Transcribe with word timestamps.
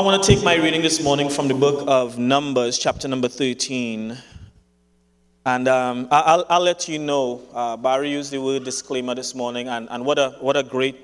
I 0.00 0.02
want 0.02 0.24
to 0.24 0.34
take 0.34 0.42
my 0.42 0.54
reading 0.54 0.80
this 0.80 1.02
morning 1.02 1.28
from 1.28 1.46
the 1.46 1.52
book 1.52 1.84
of 1.86 2.18
Numbers, 2.18 2.78
chapter 2.78 3.06
number 3.06 3.28
13. 3.28 4.16
And 5.44 5.68
um, 5.68 6.08
I'll, 6.10 6.46
I'll, 6.48 6.62
let 6.62 6.88
you 6.88 6.98
know, 6.98 7.42
uh, 7.52 7.76
Barry 7.76 8.10
used 8.10 8.30
the 8.32 8.40
word 8.40 8.64
disclaimer 8.64 9.14
this 9.14 9.34
morning, 9.34 9.68
and, 9.68 9.88
and 9.90 10.06
what, 10.06 10.18
a, 10.18 10.30
what 10.40 10.56
a 10.56 10.62
great 10.62 10.96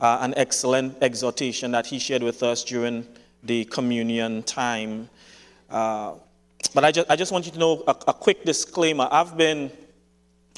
uh, 0.00 0.18
and 0.22 0.34
excellent 0.36 1.00
exhortation 1.00 1.70
that 1.70 1.86
he 1.86 2.00
shared 2.00 2.24
with 2.24 2.42
us 2.42 2.64
during 2.64 3.06
the 3.44 3.64
communion 3.66 4.42
time. 4.42 5.08
Uh, 5.70 6.14
but 6.74 6.84
I 6.84 6.90
just, 6.90 7.08
I 7.08 7.14
just 7.14 7.30
want 7.30 7.46
you 7.46 7.52
to 7.52 7.58
know 7.60 7.84
a, 7.86 7.94
a, 8.08 8.12
quick 8.12 8.44
disclaimer. 8.44 9.06
I've 9.12 9.36
been, 9.36 9.70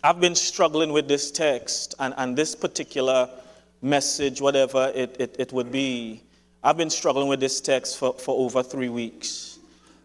I've 0.03 0.21
been 0.21 0.35
struggling 0.35 0.91
with 0.91 1.07
this 1.07 1.31
text 1.31 1.97
and, 1.99 2.15
and 2.17 2.35
this 2.35 2.55
particular 2.55 3.29
message, 3.83 4.41
whatever 4.41 4.91
it, 4.95 5.17
it, 5.21 5.37
it 5.39 5.53
would 5.53 5.71
be. 5.71 6.23
I've 6.67 6.79
been 6.79 6.89
struggling 6.89 7.29
with 7.29 7.41
this 7.41 7.61
text 7.61 7.99
for, 7.99 8.15
for 8.15 8.35
over 8.39 8.63
three 8.63 8.89
weeks. 8.89 9.59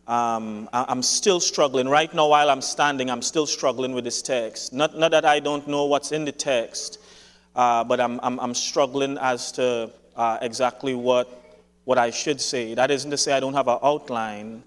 Um, 0.10 0.68
I, 0.74 0.92
am 0.92 1.02
still 1.02 1.40
struggling. 1.40 1.88
Right 1.88 2.14
now, 2.14 2.28
while 2.28 2.50
I'm 2.50 2.62
standing, 2.62 3.10
I'm 3.10 3.22
still 3.22 3.46
struggling 3.46 3.94
with 3.94 4.04
this 4.04 4.22
text. 4.22 4.74
Not, 4.74 4.98
not 4.98 5.12
that 5.12 5.24
I 5.24 5.40
don't 5.40 5.66
know 5.70 5.86
what's 5.86 6.12
in 6.12 6.26
the 6.26 6.34
text, 6.34 7.00
uh, 7.56 7.86
but 7.86 8.02
I'm, 8.02 8.20
I'm, 8.22 8.42
I'm, 8.42 8.54
struggling 8.54 9.18
as 9.20 9.54
to 9.54 9.90
uh, 10.18 10.40
exactly 10.42 10.96
what, 10.96 11.62
what 11.86 11.98
I 11.98 12.10
should 12.10 12.42
say. 12.42 12.74
That 12.74 12.92
isn't 12.92 13.10
to 13.10 13.18
say 13.18 13.32
I 13.32 13.40
don't 13.40 13.54
have 13.54 13.70
an 13.70 13.80
outline, 13.82 14.62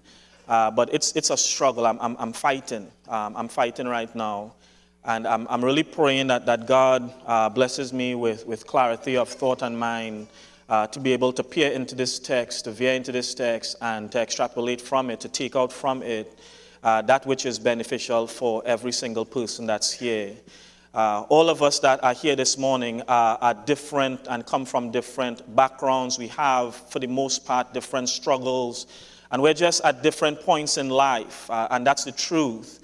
uh, 0.47 0.71
but 0.71 0.91
it's, 0.91 1.15
it's 1.15 1.29
a 1.29 1.37
struggle. 1.37 1.85
I'm, 1.85 1.99
I'm, 2.01 2.15
I'm 2.17 2.33
fighting. 2.33 2.91
Um, 3.07 3.37
I'm 3.37 3.49
fighting 3.49 3.87
right 3.87 4.13
now. 4.15 4.55
And 5.05 5.27
I'm, 5.27 5.45
I'm 5.47 5.63
really 5.63 5.83
praying 5.83 6.25
that, 6.27 6.47
that 6.47 6.65
God 6.65 7.13
uh, 7.27 7.49
blesses 7.49 7.93
me 7.93 8.15
with, 8.15 8.47
with 8.47 8.65
clarity 8.65 9.15
of 9.15 9.29
thought 9.29 9.61
and 9.61 9.77
mind 9.77 10.27
uh, 10.69 10.87
to 10.87 10.99
be 10.99 11.13
able 11.13 11.33
to 11.33 11.43
peer 11.43 11.71
into 11.71 11.95
this 11.95 12.19
text, 12.19 12.65
to 12.65 12.71
veer 12.71 12.93
into 12.93 13.11
this 13.11 13.33
text, 13.33 13.75
and 13.81 14.11
to 14.11 14.19
extrapolate 14.19 14.81
from 14.81 15.09
it, 15.09 15.19
to 15.19 15.29
take 15.29 15.55
out 15.55 15.71
from 15.71 16.01
it 16.01 16.37
uh, 16.83 17.01
that 17.03 17.25
which 17.25 17.45
is 17.45 17.57
beneficial 17.59 18.27
for 18.27 18.61
every 18.65 18.91
single 18.91 19.25
person 19.25 19.65
that's 19.65 19.91
here. 19.91 20.33
Uh, 20.93 21.25
all 21.29 21.49
of 21.49 21.63
us 21.63 21.79
that 21.79 22.03
are 22.03 22.13
here 22.13 22.35
this 22.35 22.57
morning 22.57 23.01
are, 23.07 23.37
are, 23.41 23.53
different 23.65 24.27
and 24.29 24.45
come 24.45 24.63
from 24.63 24.91
different 24.91 25.55
backgrounds. 25.55 26.19
We 26.19 26.27
have, 26.27 26.75
for 26.75 26.99
the 26.99 27.07
most 27.07 27.45
part, 27.45 27.73
different 27.73 28.09
struggles, 28.09 28.85
and 29.31 29.41
we're 29.41 29.55
just 29.55 29.83
at 29.83 30.03
different 30.03 30.41
points 30.41 30.77
in 30.77 30.89
life, 30.89 31.49
uh, 31.49 31.67
and 31.71 31.87
that's 31.87 32.03
the 32.03 32.11
truth. 32.11 32.79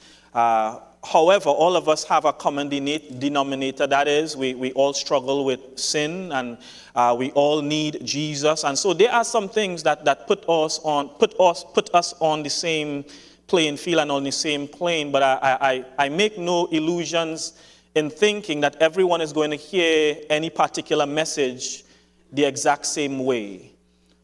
However, 1.04 1.50
all 1.50 1.78
of 1.78 1.88
us 1.88 2.04
have 2.06 2.26
a 2.26 2.34
common 2.34 2.68
denominator 2.68 3.88
that 3.88 4.08
is, 4.08 4.36
we, 4.36 4.54
we 4.54 4.74
all 4.74 4.94
struggle 4.94 5.46
with 5.46 5.80
sin 5.80 6.32
and 6.34 6.58
uh, 6.94 7.16
we 7.18 7.32
all 7.32 7.62
need 7.62 8.06
Jesus. 8.06 8.66
And 8.66 8.78
so 8.78 8.94
there 8.94 9.12
are 9.12 9.24
some 9.24 9.48
things 9.48 9.82
that, 9.84 10.04
that 10.04 10.28
put, 10.28 10.48
us 10.50 10.80
on, 10.84 11.08
put, 11.10 11.40
us, 11.40 11.64
put 11.74 11.90
us 11.94 12.14
on 12.20 12.44
the 12.44 12.50
same 12.50 13.06
playing 13.48 13.78
field 13.78 14.02
and 14.02 14.12
on 14.12 14.24
the 14.24 14.32
same 14.32 14.68
plane, 14.68 15.12
but 15.12 15.24
I, 15.24 15.58
I, 15.98 16.06
I 16.06 16.10
make 16.10 16.38
no 16.38 16.68
illusions 16.68 17.54
in 17.96 18.10
thinking 18.10 18.62
that 18.62 18.76
everyone 18.82 19.22
is 19.22 19.34
going 19.34 19.50
to 19.50 19.56
hear 19.56 20.18
any 20.30 20.50
particular 20.50 21.06
message 21.06 21.84
the 22.32 22.44
exact 22.44 22.86
same 22.86 23.26
way. 23.26 23.72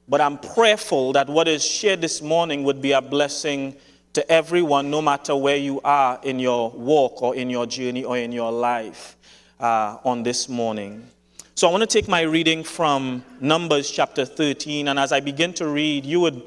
But 0.08 0.22
I'm 0.22 0.38
prayerful 0.38 1.14
that 1.14 1.28
what 1.28 1.48
is 1.48 1.66
shared 1.66 2.02
this 2.02 2.22
morning 2.22 2.64
would 2.64 2.82
be 2.82 2.92
a 2.92 3.02
blessing 3.02 3.76
to 4.16 4.32
everyone, 4.32 4.90
no 4.90 5.02
matter 5.02 5.36
where 5.36 5.58
you 5.58 5.82
are 5.84 6.20
in 6.24 6.40
your 6.40 6.72
walk 6.72 7.22
or 7.22 7.36
in 7.36 7.50
your 7.50 7.66
journey 7.66 8.04
or 8.04 8.18
in 8.18 8.32
your 8.32 8.52
life 8.52 9.18
uh, 9.60 9.98
on 10.06 10.24
this 10.24 10.48
morning. 10.48 11.06
So 11.54 11.68
I 11.68 11.72
want 11.72 11.82
to 11.82 11.88
take 11.88 12.08
my 12.08 12.22
reading 12.22 12.64
from 12.64 13.24
Numbers 13.42 13.92
chapter 13.92 14.26
13, 14.26 14.88
and 14.88 14.98
as 14.98 15.12
I 15.12 15.20
begin 15.20 15.54
to 15.56 15.68
read, 15.68 16.06
you 16.06 16.22
would, 16.22 16.44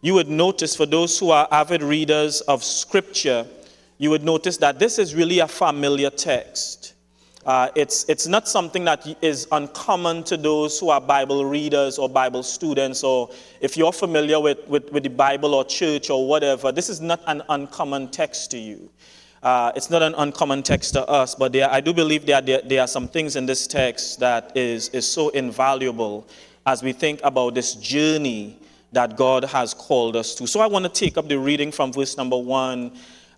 you 0.00 0.14
would 0.14 0.28
notice 0.28 0.74
for 0.74 0.86
those 0.86 1.18
who 1.18 1.30
are 1.30 1.46
avid 1.50 1.82
readers 1.82 2.40
of 2.42 2.64
Scripture, 2.64 3.46
you 3.98 4.08
would 4.08 4.24
notice 4.24 4.56
that 4.56 4.78
this 4.78 4.98
is 4.98 5.14
really 5.14 5.40
a 5.40 5.48
familiar 5.48 6.08
text. 6.08 6.79
Uh, 7.46 7.68
it's, 7.74 8.04
it's 8.08 8.26
not 8.26 8.46
something 8.46 8.84
that 8.84 9.06
is 9.22 9.48
uncommon 9.52 10.22
to 10.24 10.36
those 10.36 10.78
who 10.78 10.90
are 10.90 11.00
Bible 11.00 11.46
readers 11.46 11.98
or 11.98 12.08
Bible 12.08 12.42
students, 12.42 13.02
or 13.02 13.30
if 13.60 13.76
you're 13.78 13.92
familiar 13.92 14.38
with, 14.38 14.66
with, 14.68 14.92
with 14.92 15.04
the 15.04 15.10
Bible 15.10 15.54
or 15.54 15.64
church 15.64 16.10
or 16.10 16.28
whatever, 16.28 16.70
this 16.70 16.90
is 16.90 17.00
not 17.00 17.20
an 17.26 17.42
uncommon 17.48 18.10
text 18.10 18.50
to 18.50 18.58
you. 18.58 18.90
Uh, 19.42 19.72
it's 19.74 19.88
not 19.88 20.02
an 20.02 20.14
uncommon 20.18 20.62
text 20.62 20.92
to 20.92 21.06
us, 21.08 21.34
but 21.34 21.50
there, 21.52 21.70
I 21.70 21.80
do 21.80 21.94
believe 21.94 22.26
there, 22.26 22.42
there, 22.42 22.60
there 22.62 22.82
are 22.82 22.86
some 22.86 23.08
things 23.08 23.36
in 23.36 23.46
this 23.46 23.66
text 23.66 24.20
that 24.20 24.54
is, 24.54 24.90
is 24.90 25.08
so 25.08 25.30
invaluable 25.30 26.28
as 26.66 26.82
we 26.82 26.92
think 26.92 27.20
about 27.24 27.54
this 27.54 27.74
journey 27.74 28.58
that 28.92 29.16
God 29.16 29.44
has 29.44 29.72
called 29.72 30.14
us 30.14 30.34
to. 30.34 30.46
So 30.46 30.60
I 30.60 30.66
want 30.66 30.84
to 30.84 30.90
take 30.90 31.16
up 31.16 31.26
the 31.26 31.38
reading 31.38 31.72
from 31.72 31.90
verse 31.90 32.18
number 32.18 32.36
one 32.36 32.92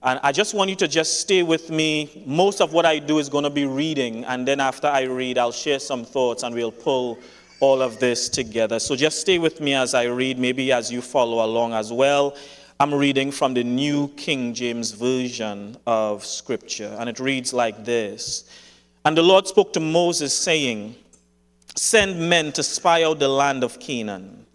and 0.05 0.19
I 0.23 0.33
just 0.33 0.53
want 0.53 0.69
you 0.69 0.77
to 0.77 0.89
just 0.89 1.21
stay 1.21 1.43
with 1.43 1.71
me. 1.71 2.25
Most 2.27 2.61
of 2.61 2.73
what 2.73 2.85
I 2.85 2.99
do 2.99 3.19
is 3.19 3.29
going 3.29 3.45
to 3.45 3.51
be 3.51 3.67
reading, 3.67 4.25
and 4.25 4.47
then 4.47 4.59
after 4.59 4.89
I 4.89 5.03
read, 5.03 5.39
I'll 5.39 5.53
share 5.53 5.79
some 5.79 6.05
thoughts 6.05 6.43
and 6.43 6.55
we'll 6.55 6.73
pull 6.73 7.19
all 7.61 7.81
of 7.81 8.01
this 8.01 8.29
together. 8.29 8.81
So 8.81 8.97
just 8.97 9.21
stay 9.21 9.39
with 9.39 9.61
me 9.61 9.75
as 9.75 9.95
I 9.95 10.05
read, 10.05 10.39
maybe 10.39 10.73
as 10.73 10.91
you 10.91 11.01
follow 11.01 11.45
along 11.45 11.75
as 11.75 11.93
well. 11.93 12.37
I'm 12.81 12.93
reading 12.93 13.31
from 13.31 13.55
the 13.55 13.63
New 13.63 14.09
King 14.17 14.55
James 14.55 14.91
Version 14.91 15.77
of 15.87 16.27
Scripture, 16.27 16.97
and 16.99 17.09
it 17.09 17.21
reads 17.21 17.53
like 17.53 17.85
this 17.85 18.51
And 19.05 19.17
the 19.17 19.23
Lord 19.23 19.47
spoke 19.47 19.73
to 19.75 19.81
Moses, 19.81 20.35
saying, 20.35 20.97
Send 21.77 22.29
men 22.29 22.51
to 22.53 22.65
spy 22.65 23.05
out 23.05 23.21
the 23.21 23.29
land 23.29 23.63
of 23.63 23.79
Canaan 23.79 24.47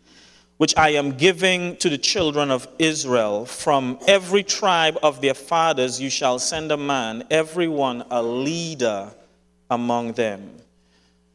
which 0.57 0.75
I 0.75 0.89
am 0.89 1.11
giving 1.13 1.77
to 1.77 1.89
the 1.89 1.97
children 1.97 2.49
of 2.51 2.67
Israel. 2.79 3.45
From 3.45 3.99
every 4.07 4.43
tribe 4.43 4.97
of 5.03 5.21
their 5.21 5.33
fathers 5.33 6.01
you 6.01 6.09
shall 6.09 6.39
send 6.39 6.71
a 6.71 6.77
man, 6.77 7.23
every 7.29 7.67
one 7.67 8.03
a 8.09 8.21
leader 8.21 9.11
among 9.69 10.13
them. 10.13 10.49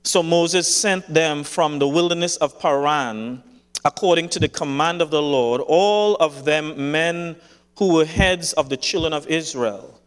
So 0.04 0.22
Moses 0.22 0.74
sent 0.74 1.12
them 1.12 1.44
from 1.44 1.78
the 1.78 1.86
wilderness 1.86 2.36
of 2.36 2.58
Paran, 2.58 3.42
according 3.84 4.28
to 4.30 4.40
the 4.40 4.48
command 4.48 5.00
of 5.00 5.10
the 5.10 5.22
Lord, 5.22 5.60
all 5.60 6.16
of 6.16 6.44
them 6.44 6.90
men 6.90 7.36
who 7.78 7.94
were 7.94 8.04
heads 8.04 8.52
of 8.54 8.68
the 8.68 8.76
children 8.76 9.12
of 9.12 9.28
Israel. 9.28 10.00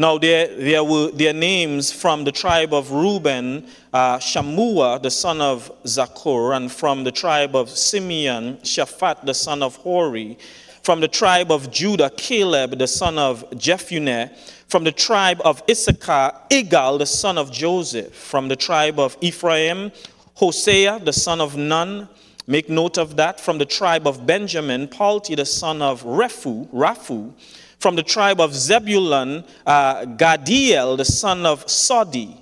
Now, 0.00 0.16
there, 0.16 0.46
there 0.46 0.84
were 0.84 1.10
their 1.10 1.32
names 1.32 1.90
from 1.90 2.22
the 2.22 2.30
tribe 2.30 2.72
of 2.72 2.92
Reuben, 2.92 3.66
uh, 3.92 4.18
Shammua, 4.18 5.02
the 5.02 5.10
son 5.10 5.40
of 5.40 5.72
Zaccur, 5.82 6.56
and 6.56 6.70
from 6.70 7.02
the 7.02 7.10
tribe 7.10 7.56
of 7.56 7.68
Simeon, 7.68 8.58
Shaphat, 8.58 9.26
the 9.26 9.34
son 9.34 9.60
of 9.60 9.74
Hori, 9.74 10.38
from 10.84 11.00
the 11.00 11.08
tribe 11.08 11.50
of 11.50 11.72
Judah, 11.72 12.10
Caleb, 12.16 12.78
the 12.78 12.86
son 12.86 13.18
of 13.18 13.44
Jephunneh, 13.50 14.30
from 14.68 14.84
the 14.84 14.92
tribe 14.92 15.40
of 15.44 15.64
Issachar, 15.68 16.32
Igal, 16.48 17.00
the 17.00 17.06
son 17.06 17.36
of 17.36 17.50
Joseph, 17.50 18.14
from 18.14 18.46
the 18.46 18.54
tribe 18.54 19.00
of 19.00 19.16
Ephraim, 19.20 19.90
Hosea, 20.34 21.00
the 21.00 21.12
son 21.12 21.40
of 21.40 21.56
Nun, 21.56 22.08
make 22.46 22.70
note 22.70 22.98
of 22.98 23.16
that, 23.16 23.40
from 23.40 23.58
the 23.58 23.66
tribe 23.66 24.06
of 24.06 24.24
Benjamin, 24.24 24.86
Palti, 24.86 25.34
the 25.34 25.44
son 25.44 25.82
of 25.82 26.04
Rephu, 26.04 26.68
Raphu, 26.72 27.32
from 27.78 27.96
the 27.96 28.02
tribe 28.02 28.40
of 28.40 28.54
Zebulun, 28.54 29.44
uh, 29.66 30.04
Gadiel, 30.04 30.96
the 30.96 31.04
son 31.04 31.46
of 31.46 31.66
Sodi. 31.66 32.36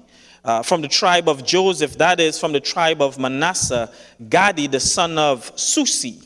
Uh, 0.44 0.62
from 0.62 0.80
the 0.80 0.88
tribe 0.88 1.28
of 1.28 1.44
Joseph, 1.44 1.98
that 1.98 2.20
is, 2.20 2.38
from 2.38 2.52
the 2.52 2.60
tribe 2.60 3.02
of 3.02 3.18
Manasseh, 3.18 3.90
Gadi, 4.28 4.68
the 4.68 4.78
son 4.78 5.18
of 5.18 5.50
Susi. 5.56 6.20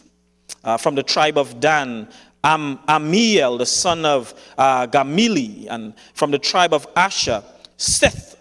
Uh, 0.62 0.76
from 0.76 0.94
the 0.94 1.02
tribe 1.02 1.38
of 1.38 1.58
Dan, 1.58 2.06
Am- 2.44 2.78
Amiel, 2.86 3.56
the 3.56 3.64
son 3.64 4.04
of 4.04 4.34
uh, 4.58 4.86
Gamili. 4.86 5.66
And 5.70 5.94
from 6.12 6.30
the 6.30 6.38
tribe 6.38 6.74
of 6.74 6.86
Asher, 6.94 7.42
Seth, 7.78 8.36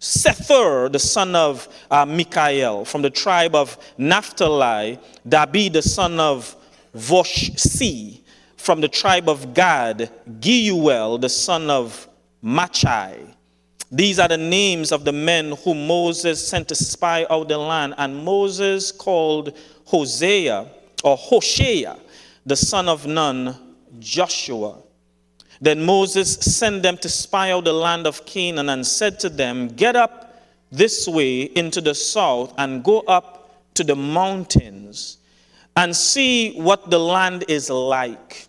Sethur, 0.00 0.90
the 0.92 1.00
son 1.00 1.34
of 1.34 1.68
uh, 1.90 2.06
Mikael. 2.06 2.84
From 2.84 3.02
the 3.02 3.10
tribe 3.10 3.56
of 3.56 3.76
Naphtali, 3.98 5.00
Dabi, 5.28 5.72
the 5.72 5.82
son 5.82 6.20
of 6.20 6.54
Vophsi 6.94 8.17
from 8.58 8.80
the 8.80 8.88
tribe 8.88 9.28
of 9.28 9.54
Gad, 9.54 10.10
Geuel, 10.40 11.18
the 11.18 11.28
son 11.28 11.70
of 11.70 12.06
Machai. 12.44 13.34
These 13.90 14.18
are 14.18 14.28
the 14.28 14.36
names 14.36 14.92
of 14.92 15.04
the 15.04 15.12
men 15.12 15.52
whom 15.64 15.86
Moses 15.86 16.46
sent 16.46 16.68
to 16.68 16.74
spy 16.74 17.24
out 17.30 17.48
the 17.48 17.56
land. 17.56 17.94
And 17.96 18.22
Moses 18.22 18.92
called 18.92 19.56
Hosea, 19.86 20.66
or 21.02 21.16
Hoshea, 21.16 21.96
the 22.44 22.56
son 22.56 22.88
of 22.88 23.06
Nun, 23.06 23.56
Joshua. 23.98 24.76
Then 25.60 25.84
Moses 25.84 26.34
sent 26.34 26.82
them 26.82 26.98
to 26.98 27.08
spy 27.08 27.52
out 27.52 27.64
the 27.64 27.72
land 27.72 28.06
of 28.06 28.26
Canaan 28.26 28.68
and 28.68 28.86
said 28.86 29.18
to 29.20 29.28
them, 29.30 29.68
Get 29.68 29.96
up 29.96 30.44
this 30.70 31.08
way 31.08 31.42
into 31.42 31.80
the 31.80 31.94
south 31.94 32.52
and 32.58 32.84
go 32.84 33.00
up 33.00 33.72
to 33.74 33.84
the 33.84 33.96
mountains 33.96 35.18
and 35.76 35.96
see 35.96 36.60
what 36.60 36.90
the 36.90 36.98
land 36.98 37.44
is 37.48 37.70
like 37.70 38.47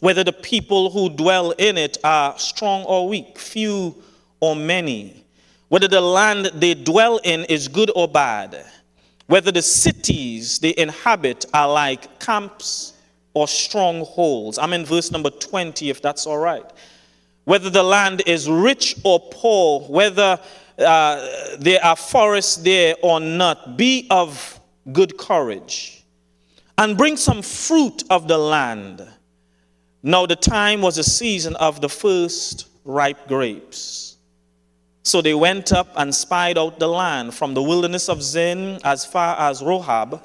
whether 0.00 0.24
the 0.24 0.32
people 0.32 0.90
who 0.90 1.08
dwell 1.08 1.52
in 1.52 1.78
it 1.78 1.98
are 2.04 2.38
strong 2.38 2.84
or 2.84 3.08
weak, 3.08 3.38
few 3.38 3.94
or 4.40 4.56
many, 4.56 5.24
whether 5.68 5.88
the 5.88 6.00
land 6.00 6.50
they 6.54 6.74
dwell 6.74 7.18
in 7.22 7.44
is 7.44 7.68
good 7.68 7.90
or 7.94 8.08
bad. 8.08 8.66
whether 9.30 9.52
the 9.52 9.62
cities 9.62 10.58
they 10.58 10.74
inhabit 10.76 11.46
are 11.54 11.72
like 11.72 12.18
camps 12.18 12.94
or 13.32 13.46
strongholds. 13.46 14.58
I'm 14.58 14.72
in 14.72 14.84
verse 14.84 15.12
number 15.12 15.30
20, 15.30 15.88
if 15.88 16.02
that's 16.02 16.26
all 16.26 16.38
right. 16.38 16.68
Whether 17.44 17.70
the 17.70 17.84
land 17.84 18.24
is 18.26 18.50
rich 18.50 18.96
or 19.04 19.20
poor, 19.30 19.82
whether 19.82 20.36
uh, 20.78 21.56
there 21.60 21.78
are 21.84 21.94
forests 21.94 22.56
there 22.56 22.96
or 23.04 23.20
not, 23.20 23.76
be 23.76 24.08
of 24.10 24.58
good 24.90 25.16
courage 25.16 26.02
and 26.76 26.98
bring 26.98 27.16
some 27.16 27.40
fruit 27.40 28.02
of 28.10 28.26
the 28.26 28.36
land. 28.36 29.08
Now, 30.02 30.26
the 30.26 30.36
time 30.36 30.80
was 30.80 30.98
a 30.98 31.04
season 31.04 31.56
of 31.56 31.80
the 31.80 31.88
first 31.88 32.68
ripe 32.84 33.28
grapes. 33.28 34.16
So 35.02 35.20
they 35.20 35.34
went 35.34 35.72
up 35.72 35.88
and 35.96 36.14
spied 36.14 36.58
out 36.58 36.78
the 36.78 36.88
land 36.88 37.34
from 37.34 37.54
the 37.54 37.62
wilderness 37.62 38.08
of 38.08 38.22
Zin 38.22 38.78
as 38.84 39.04
far 39.04 39.38
as 39.38 39.62
Rehob, 39.62 40.20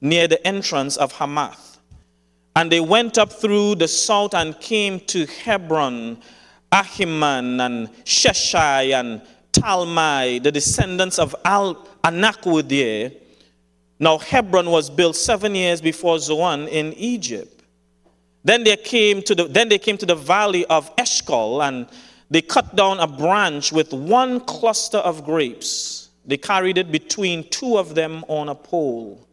near 0.00 0.28
the 0.28 0.44
entrance 0.46 0.96
of 0.96 1.12
Hamath. 1.12 1.78
And 2.54 2.70
they 2.70 2.80
went 2.80 3.18
up 3.18 3.32
through 3.32 3.76
the 3.76 3.88
south 3.88 4.34
and 4.34 4.58
came 4.60 5.00
to 5.00 5.26
Hebron, 5.26 6.18
Ahiman, 6.72 7.64
and 7.64 7.88
Sheshai, 8.04 8.98
and 8.98 9.22
Talmai, 9.52 10.42
the 10.42 10.52
descendants 10.52 11.18
of 11.18 11.34
Al 11.44 11.86
Anak 12.04 12.44
were 12.44 12.62
there. 12.62 13.12
Now 13.98 14.18
Hebron 14.18 14.70
was 14.70 14.90
built 14.90 15.16
seven 15.16 15.54
years 15.54 15.80
before 15.80 16.18
Zoan 16.18 16.68
in 16.68 16.92
Egypt. 16.94 17.55
Then 18.46 18.62
they 18.62 18.76
came 18.76 19.22
to 19.22 19.34
the, 19.34 19.44
then 19.48 19.68
they 19.68 19.78
came 19.78 19.98
to 19.98 20.06
the 20.06 20.14
valley 20.14 20.64
of 20.66 20.88
Eshcol 20.98 21.62
and 21.66 21.88
they 22.30 22.40
cut 22.40 22.76
down 22.76 23.00
a 23.00 23.06
branch 23.08 23.72
with 23.72 23.92
one 23.92 24.38
cluster 24.38 24.98
of 24.98 25.24
grapes. 25.24 26.10
They 26.24 26.36
carried 26.36 26.78
it 26.78 26.92
between 26.92 27.50
two 27.50 27.76
of 27.76 27.96
them 27.96 28.24
on 28.28 28.48
a 28.48 28.54
pole. 28.54 29.26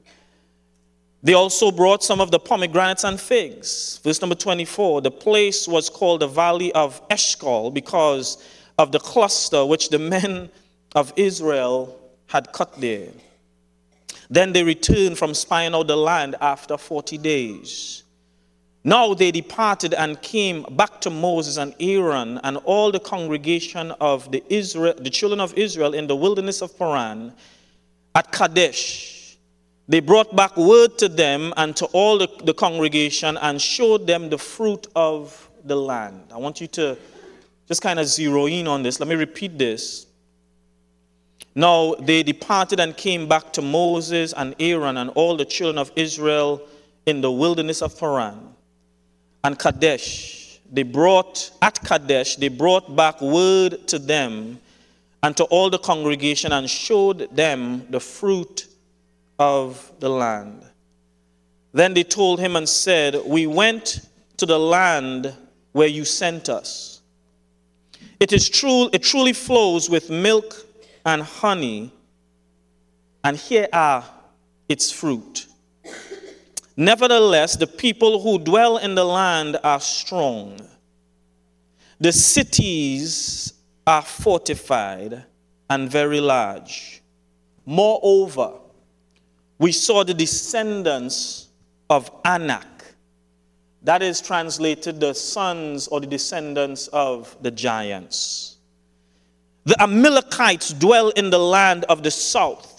They 1.21 1.33
also 1.33 1.69
brought 1.69 2.03
some 2.03 2.21
of 2.21 2.31
the 2.31 2.39
pomegranates 2.39 3.03
and 3.03 3.21
figs. 3.21 3.99
Verse 4.03 4.19
number 4.19 4.33
24 4.33 5.01
the 5.01 5.11
place 5.11 5.67
was 5.67 5.91
called 5.91 6.21
the 6.21 6.27
Valley 6.27 6.73
of 6.73 6.99
Eshcol 7.11 7.69
because 7.69 8.43
of 8.79 8.91
the 8.91 8.99
cluster 8.99 9.63
which 9.63 9.89
the 9.89 9.99
men 9.99 10.49
of 10.95 11.13
Israel 11.15 11.99
had 12.25 12.51
cut 12.51 12.81
there. 12.81 13.09
Then 14.31 14.53
they 14.53 14.63
returned 14.63 15.19
from 15.19 15.35
spying 15.35 15.75
out 15.75 15.85
the 15.85 15.97
land 15.97 16.35
after 16.41 16.79
40 16.79 17.19
days. 17.19 18.03
Now 18.83 19.13
they 19.13 19.31
departed 19.31 19.93
and 19.93 20.21
came 20.21 20.63
back 20.71 20.99
to 21.01 21.09
Moses 21.09 21.55
and 21.57 21.73
Aaron 21.79 22.39
and 22.43 22.57
all 22.57 22.91
the 22.91 22.99
congregation 22.99 23.91
of 24.01 24.29
the, 24.31 24.43
Israel, 24.49 24.93
the 24.97 25.09
children 25.09 25.39
of 25.39 25.53
Israel 25.57 25.93
in 25.93 26.07
the 26.07 26.15
wilderness 26.15 26.61
of 26.61 26.77
Paran 26.77 27.33
at 28.13 28.31
Kadesh. 28.31 29.37
They 29.87 30.01
brought 30.01 30.35
back 30.35 30.57
word 30.57 30.97
to 30.97 31.07
them 31.07 31.53
and 31.55 31.75
to 31.77 31.85
all 31.87 32.17
the, 32.17 32.27
the 32.43 32.53
congregation 32.53 33.37
and 33.37 33.61
showed 33.61 34.05
them 34.05 34.29
the 34.29 34.37
fruit 34.37 34.87
of 34.95 35.49
the 35.63 35.75
land. 35.77 36.25
I 36.33 36.37
want 36.37 36.59
you 36.59 36.67
to 36.67 36.97
just 37.69 37.81
kind 37.81 37.99
of 37.99 38.07
zero 38.07 38.47
in 38.47 38.67
on 38.67 38.83
this. 38.83 38.99
Let 38.99 39.07
me 39.07 39.15
repeat 39.15 39.57
this. 39.57 40.07
Now 41.55 41.95
they 41.95 42.21
departed 42.23 42.81
and 42.81 42.97
came 42.97 43.29
back 43.29 43.53
to 43.53 43.61
Moses 43.61 44.33
and 44.33 44.55
Aaron 44.59 44.97
and 44.97 45.09
all 45.11 45.37
the 45.37 45.45
children 45.45 45.77
of 45.77 45.89
Israel 45.95 46.67
in 47.05 47.21
the 47.21 47.31
wilderness 47.31 47.81
of 47.81 47.97
Paran 47.97 48.52
and 49.43 49.57
Kadesh. 49.57 50.59
They 50.71 50.83
brought, 50.83 51.51
at 51.61 51.83
Kadesh, 51.83 52.37
they 52.37 52.47
brought 52.47 52.95
back 52.95 53.21
word 53.21 53.87
to 53.89 53.99
them 53.99 54.59
and 55.21 55.37
to 55.37 55.43
all 55.45 55.69
the 55.69 55.79
congregation 55.79 56.51
and 56.51 56.69
showed 56.69 57.33
them 57.35 57.85
the 57.89 57.99
fruit 57.99 58.67
of 59.39 59.91
the 59.99 60.09
land. 60.09 60.63
Then 61.73 61.93
they 61.93 62.03
told 62.03 62.39
him 62.39 62.55
and 62.55 62.67
said, 62.67 63.21
We 63.25 63.47
went 63.47 64.01
to 64.37 64.45
the 64.45 64.59
land 64.59 65.35
where 65.71 65.87
you 65.87 66.05
sent 66.05 66.49
us. 66.49 67.01
It 68.19 68.31
is 68.31 68.47
true, 68.49 68.89
it 68.93 69.03
truly 69.03 69.33
flows 69.33 69.89
with 69.89 70.09
milk 70.09 70.55
and 71.05 71.21
honey, 71.21 71.91
and 73.23 73.35
here 73.35 73.67
are 73.73 74.05
its 74.69 74.91
fruit. 74.91 75.47
Nevertheless, 76.75 77.55
the 77.55 77.67
people 77.67 78.21
who 78.21 78.39
dwell 78.39 78.77
in 78.77 78.95
the 78.95 79.03
land 79.05 79.57
are 79.63 79.79
strong. 79.79 80.59
The 81.99 82.11
cities 82.11 83.53
are 83.85 84.01
fortified 84.01 85.23
and 85.69 85.89
very 85.89 86.19
large. 86.19 87.01
Moreover, 87.65 88.53
we 89.59 89.71
saw 89.71 90.03
the 90.03 90.13
descendants 90.13 91.49
of 91.89 92.11
Anak. 92.25 92.67
That 93.83 94.01
is 94.01 94.19
translated 94.19 94.99
the 94.99 95.13
sons 95.13 95.87
or 95.87 95.99
the 95.99 96.07
descendants 96.07 96.87
of 96.87 97.37
the 97.41 97.51
giants. 97.51 98.57
The 99.65 99.81
Amalekites 99.81 100.73
dwell 100.73 101.09
in 101.11 101.29
the 101.29 101.39
land 101.39 101.85
of 101.85 102.03
the 102.03 102.11
south 102.11 102.72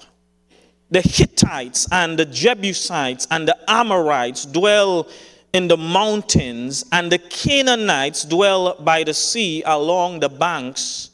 the 0.95 1.03
Hittites 1.03 1.89
and 1.91 2.19
the 2.19 2.25
Jebusites 2.25 3.27
and 3.31 3.49
the 3.49 3.57
Amorites 3.69 4.47
dwell 4.47 5.09
in 5.53 5.69
the 5.69 5.77
mountains, 5.77 6.85
and 6.91 7.13
the 7.13 7.19
Canaanites 7.19 8.25
dwell 8.25 8.75
by 8.81 9.05
the 9.05 9.15
sea 9.15 9.63
along 9.67 10.21
the 10.21 10.29
banks 10.29 11.11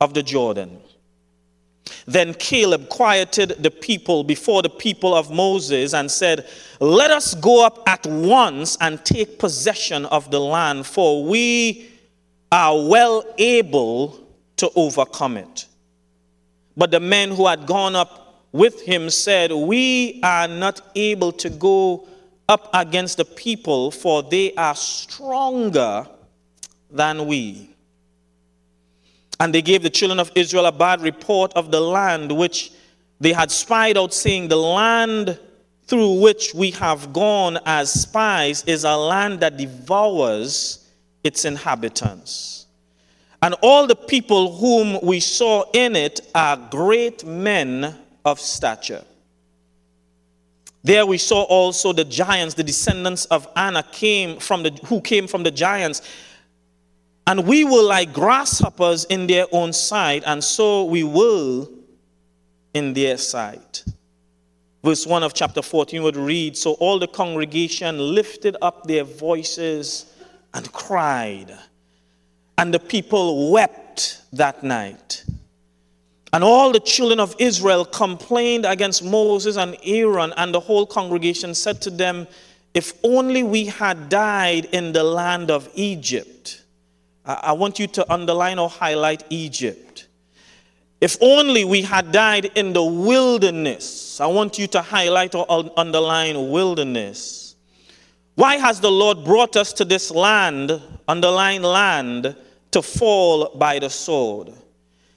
of 0.00 0.14
the 0.14 0.22
Jordan. 0.22 0.80
Then 2.06 2.34
Caleb 2.34 2.88
quieted 2.88 3.50
the 3.58 3.70
people 3.70 4.22
before 4.22 4.62
the 4.62 4.70
people 4.70 5.14
of 5.14 5.30
Moses 5.32 5.92
and 5.92 6.08
said, 6.08 6.46
Let 6.78 7.10
us 7.10 7.34
go 7.34 7.66
up 7.66 7.82
at 7.88 8.06
once 8.06 8.76
and 8.80 9.04
take 9.04 9.40
possession 9.40 10.06
of 10.06 10.30
the 10.30 10.40
land, 10.40 10.86
for 10.86 11.24
we 11.24 11.90
are 12.52 12.80
well 12.80 13.24
able 13.38 14.20
to 14.56 14.70
overcome 14.76 15.36
it. 15.36 15.66
But 16.76 16.92
the 16.92 17.00
men 17.00 17.30
who 17.30 17.46
had 17.46 17.66
gone 17.66 17.96
up 17.96 18.19
with 18.52 18.82
him 18.82 19.10
said, 19.10 19.52
We 19.52 20.20
are 20.22 20.48
not 20.48 20.80
able 20.94 21.32
to 21.32 21.50
go 21.50 22.08
up 22.48 22.68
against 22.74 23.16
the 23.16 23.24
people, 23.24 23.90
for 23.90 24.22
they 24.22 24.54
are 24.54 24.74
stronger 24.74 26.06
than 26.90 27.26
we. 27.26 27.70
And 29.38 29.54
they 29.54 29.62
gave 29.62 29.82
the 29.82 29.90
children 29.90 30.18
of 30.18 30.32
Israel 30.34 30.66
a 30.66 30.72
bad 30.72 31.00
report 31.00 31.52
of 31.54 31.70
the 31.70 31.80
land 31.80 32.36
which 32.36 32.72
they 33.20 33.32
had 33.32 33.50
spied 33.50 33.96
out, 33.96 34.12
saying, 34.12 34.48
The 34.48 34.56
land 34.56 35.38
through 35.86 36.20
which 36.20 36.54
we 36.54 36.70
have 36.72 37.12
gone 37.12 37.58
as 37.66 37.92
spies 37.92 38.64
is 38.64 38.84
a 38.84 38.96
land 38.96 39.40
that 39.40 39.56
devours 39.56 40.88
its 41.24 41.44
inhabitants. 41.44 42.66
And 43.42 43.54
all 43.62 43.86
the 43.86 43.96
people 43.96 44.56
whom 44.56 44.98
we 45.02 45.20
saw 45.20 45.64
in 45.72 45.96
it 45.96 46.20
are 46.34 46.56
great 46.56 47.24
men 47.24 47.96
of 48.24 48.40
stature. 48.40 49.04
There 50.82 51.04
we 51.04 51.18
saw 51.18 51.42
also 51.42 51.92
the 51.92 52.04
giants, 52.04 52.54
the 52.54 52.64
descendants 52.64 53.26
of 53.26 53.46
Anak 53.54 53.92
came 53.92 54.38
from 54.38 54.62
the, 54.62 54.70
who 54.86 55.00
came 55.00 55.26
from 55.26 55.42
the 55.42 55.50
giants. 55.50 56.00
And 57.26 57.46
we 57.46 57.64
were 57.64 57.82
like 57.82 58.12
grasshoppers 58.12 59.04
in 59.04 59.26
their 59.26 59.46
own 59.52 59.72
sight, 59.72 60.22
and 60.26 60.42
so 60.42 60.84
we 60.84 61.04
were 61.04 61.66
in 62.72 62.94
their 62.94 63.18
sight. 63.18 63.84
Verse 64.82 65.06
1 65.06 65.22
of 65.22 65.34
chapter 65.34 65.60
14 65.60 66.02
would 66.02 66.16
read 66.16 66.56
So 66.56 66.72
all 66.74 66.98
the 66.98 67.06
congregation 67.06 67.98
lifted 67.98 68.56
up 68.62 68.84
their 68.84 69.04
voices 69.04 70.06
and 70.54 70.72
cried, 70.72 71.56
and 72.56 72.72
the 72.72 72.80
people 72.80 73.52
wept 73.52 74.22
that 74.32 74.64
night. 74.64 75.24
And 76.32 76.44
all 76.44 76.70
the 76.70 76.80
children 76.80 77.18
of 77.18 77.34
Israel 77.38 77.84
complained 77.84 78.64
against 78.64 79.02
Moses 79.02 79.56
and 79.56 79.76
Aaron, 79.82 80.32
and 80.36 80.54
the 80.54 80.60
whole 80.60 80.86
congregation 80.86 81.54
said 81.54 81.82
to 81.82 81.90
them, 81.90 82.28
If 82.72 82.92
only 83.02 83.42
we 83.42 83.64
had 83.66 84.08
died 84.08 84.66
in 84.66 84.92
the 84.92 85.02
land 85.02 85.50
of 85.50 85.68
Egypt. 85.74 86.62
I 87.24 87.52
want 87.52 87.78
you 87.78 87.86
to 87.88 88.12
underline 88.12 88.58
or 88.58 88.68
highlight 88.68 89.24
Egypt. 89.30 90.08
If 91.00 91.16
only 91.20 91.64
we 91.64 91.82
had 91.82 92.12
died 92.12 92.46
in 92.54 92.72
the 92.72 92.82
wilderness. 92.82 94.20
I 94.20 94.26
want 94.26 94.58
you 94.58 94.66
to 94.68 94.82
highlight 94.82 95.34
or 95.34 95.46
underline 95.76 96.50
wilderness. 96.50 97.56
Why 98.34 98.56
has 98.56 98.80
the 98.80 98.90
Lord 98.90 99.24
brought 99.24 99.56
us 99.56 99.72
to 99.74 99.84
this 99.84 100.10
land, 100.10 100.80
underline 101.08 101.62
land, 101.62 102.36
to 102.70 102.82
fall 102.82 103.56
by 103.56 103.78
the 103.78 103.90
sword? 103.90 104.52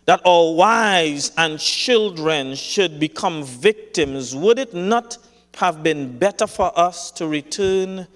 That 0.06 0.22
our 0.26 0.54
wives 0.54 1.32
and 1.38 1.60
children 1.60 2.56
should 2.56 3.00
become 3.00 3.44
victims, 3.44 4.36
would 4.36 4.60
it 4.60 4.74
not 4.74 5.18
have 5.56 5.84
been 5.84 6.18
better 6.18 6.48
for 6.48 6.78
us 6.78 7.12
to 7.12 7.28
return 7.28 8.08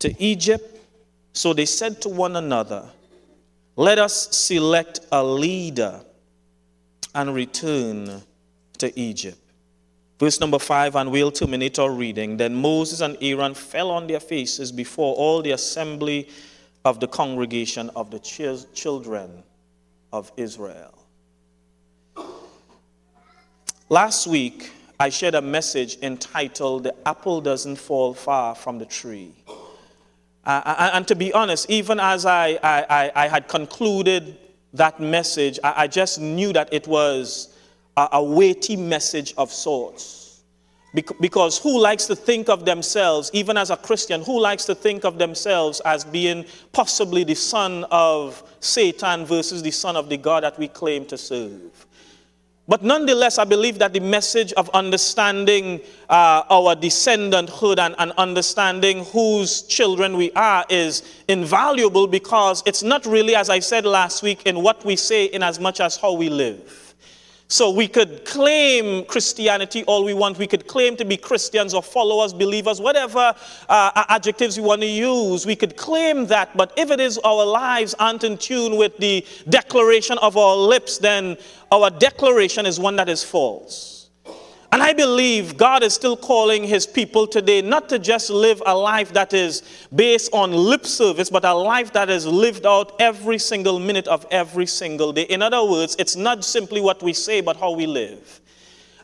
to 0.00 0.22
Egypt? 0.22 0.78
So 1.32 1.52
they 1.52 1.66
said 1.66 2.02
to 2.02 2.08
one 2.08 2.36
another, 2.36 2.88
Let 3.76 3.98
us 3.98 4.36
select 4.36 5.00
a 5.12 5.22
leader 5.22 6.00
and 7.14 7.34
return 7.34 8.22
to 8.78 8.98
Egypt. 8.98 9.38
Verse 10.18 10.38
number 10.40 10.58
5, 10.58 10.96
and 10.96 11.10
we'll 11.10 11.30
terminate 11.30 11.78
our 11.78 11.90
reading. 11.90 12.36
Then 12.36 12.54
Moses 12.54 13.00
and 13.00 13.16
Aaron 13.22 13.54
fell 13.54 13.90
on 13.90 14.06
their 14.06 14.20
faces 14.20 14.70
before 14.70 15.14
all 15.14 15.40
the 15.40 15.52
assembly 15.52 16.28
of 16.84 17.00
the 17.00 17.08
congregation 17.08 17.90
of 17.96 18.10
the 18.10 18.18
children 18.18 19.42
of 20.12 20.30
Israel. 20.36 20.99
Last 23.92 24.28
week, 24.28 24.70
I 25.00 25.08
shared 25.08 25.34
a 25.34 25.42
message 25.42 25.98
entitled 26.00 26.84
The 26.84 26.94
Apple 27.08 27.40
Doesn't 27.40 27.74
Fall 27.74 28.14
Far 28.14 28.54
from 28.54 28.78
the 28.78 28.86
Tree. 28.86 29.32
Uh, 30.44 30.90
and 30.94 31.08
to 31.08 31.16
be 31.16 31.32
honest, 31.32 31.68
even 31.68 31.98
as 31.98 32.24
I, 32.24 32.56
I, 32.62 33.10
I 33.16 33.26
had 33.26 33.48
concluded 33.48 34.38
that 34.74 35.00
message, 35.00 35.58
I, 35.64 35.74
I 35.76 35.86
just 35.88 36.20
knew 36.20 36.52
that 36.52 36.72
it 36.72 36.86
was 36.86 37.58
a, 37.96 38.10
a 38.12 38.22
weighty 38.22 38.76
message 38.76 39.34
of 39.36 39.50
sorts. 39.50 40.42
Because 41.20 41.58
who 41.58 41.80
likes 41.80 42.06
to 42.06 42.14
think 42.14 42.48
of 42.48 42.64
themselves, 42.64 43.28
even 43.32 43.56
as 43.56 43.70
a 43.70 43.76
Christian, 43.76 44.22
who 44.22 44.40
likes 44.40 44.66
to 44.66 44.74
think 44.76 45.04
of 45.04 45.18
themselves 45.18 45.80
as 45.84 46.04
being 46.04 46.44
possibly 46.70 47.24
the 47.24 47.34
son 47.34 47.84
of 47.90 48.40
Satan 48.60 49.26
versus 49.26 49.64
the 49.64 49.72
son 49.72 49.96
of 49.96 50.08
the 50.08 50.16
God 50.16 50.44
that 50.44 50.56
we 50.60 50.68
claim 50.68 51.06
to 51.06 51.18
serve? 51.18 51.79
But 52.70 52.84
nonetheless, 52.84 53.38
I 53.38 53.44
believe 53.44 53.80
that 53.80 53.92
the 53.92 53.98
message 53.98 54.52
of 54.52 54.70
understanding 54.72 55.80
uh, 56.08 56.44
our 56.48 56.76
descendanthood 56.76 57.80
and, 57.80 57.96
and 57.98 58.12
understanding 58.12 59.04
whose 59.06 59.62
children 59.62 60.16
we 60.16 60.30
are 60.36 60.64
is 60.68 61.02
invaluable 61.26 62.06
because 62.06 62.62
it's 62.66 62.84
not 62.84 63.04
really, 63.06 63.34
as 63.34 63.50
I 63.50 63.58
said 63.58 63.84
last 63.84 64.22
week, 64.22 64.46
in 64.46 64.62
what 64.62 64.84
we 64.84 64.94
say 64.94 65.24
in 65.24 65.42
as 65.42 65.58
much 65.58 65.80
as 65.80 65.96
how 65.96 66.12
we 66.12 66.28
live. 66.28 66.79
So 67.50 67.68
we 67.68 67.88
could 67.88 68.24
claim 68.24 69.04
Christianity 69.06 69.82
all 69.88 70.04
we 70.04 70.14
want. 70.14 70.38
We 70.38 70.46
could 70.46 70.68
claim 70.68 70.96
to 70.98 71.04
be 71.04 71.16
Christians 71.16 71.74
or 71.74 71.82
followers, 71.82 72.32
believers, 72.32 72.80
whatever 72.80 73.34
uh, 73.68 74.04
adjectives 74.08 74.56
we 74.56 74.64
want 74.64 74.82
to 74.82 74.86
use. 74.86 75.44
We 75.44 75.56
could 75.56 75.76
claim 75.76 76.26
that. 76.26 76.56
But 76.56 76.72
if 76.76 76.92
it 76.92 77.00
is 77.00 77.18
our 77.18 77.44
lives 77.44 77.92
aren't 77.98 78.22
in 78.22 78.38
tune 78.38 78.76
with 78.76 78.96
the 78.98 79.26
declaration 79.48 80.16
of 80.18 80.36
our 80.36 80.54
lips, 80.54 80.98
then 80.98 81.36
our 81.72 81.90
declaration 81.90 82.66
is 82.66 82.78
one 82.78 82.94
that 82.94 83.08
is 83.08 83.24
false. 83.24 83.99
And 84.72 84.82
I 84.82 84.92
believe 84.92 85.56
God 85.56 85.82
is 85.82 85.94
still 85.94 86.16
calling 86.16 86.62
his 86.62 86.86
people 86.86 87.26
today 87.26 87.60
not 87.60 87.88
to 87.88 87.98
just 87.98 88.30
live 88.30 88.62
a 88.64 88.76
life 88.76 89.12
that 89.14 89.32
is 89.34 89.62
based 89.92 90.32
on 90.32 90.52
lip 90.52 90.86
service, 90.86 91.28
but 91.28 91.44
a 91.44 91.52
life 91.52 91.92
that 91.92 92.08
is 92.08 92.24
lived 92.24 92.64
out 92.64 92.94
every 93.00 93.38
single 93.38 93.80
minute 93.80 94.06
of 94.06 94.24
every 94.30 94.66
single 94.66 95.12
day. 95.12 95.22
In 95.22 95.42
other 95.42 95.64
words, 95.64 95.96
it's 95.98 96.14
not 96.14 96.44
simply 96.44 96.80
what 96.80 97.02
we 97.02 97.12
say, 97.12 97.40
but 97.40 97.56
how 97.56 97.72
we 97.72 97.86
live. 97.86 98.40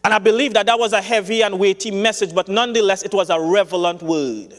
And 0.04 0.14
I 0.14 0.20
believe 0.20 0.54
that 0.54 0.66
that 0.66 0.78
was 0.78 0.92
a 0.92 1.02
heavy 1.02 1.42
and 1.42 1.58
weighty 1.58 1.90
message, 1.90 2.32
but 2.32 2.46
nonetheless, 2.46 3.02
it 3.02 3.12
was 3.12 3.28
a 3.28 3.40
relevant 3.40 4.02
word. 4.02 4.54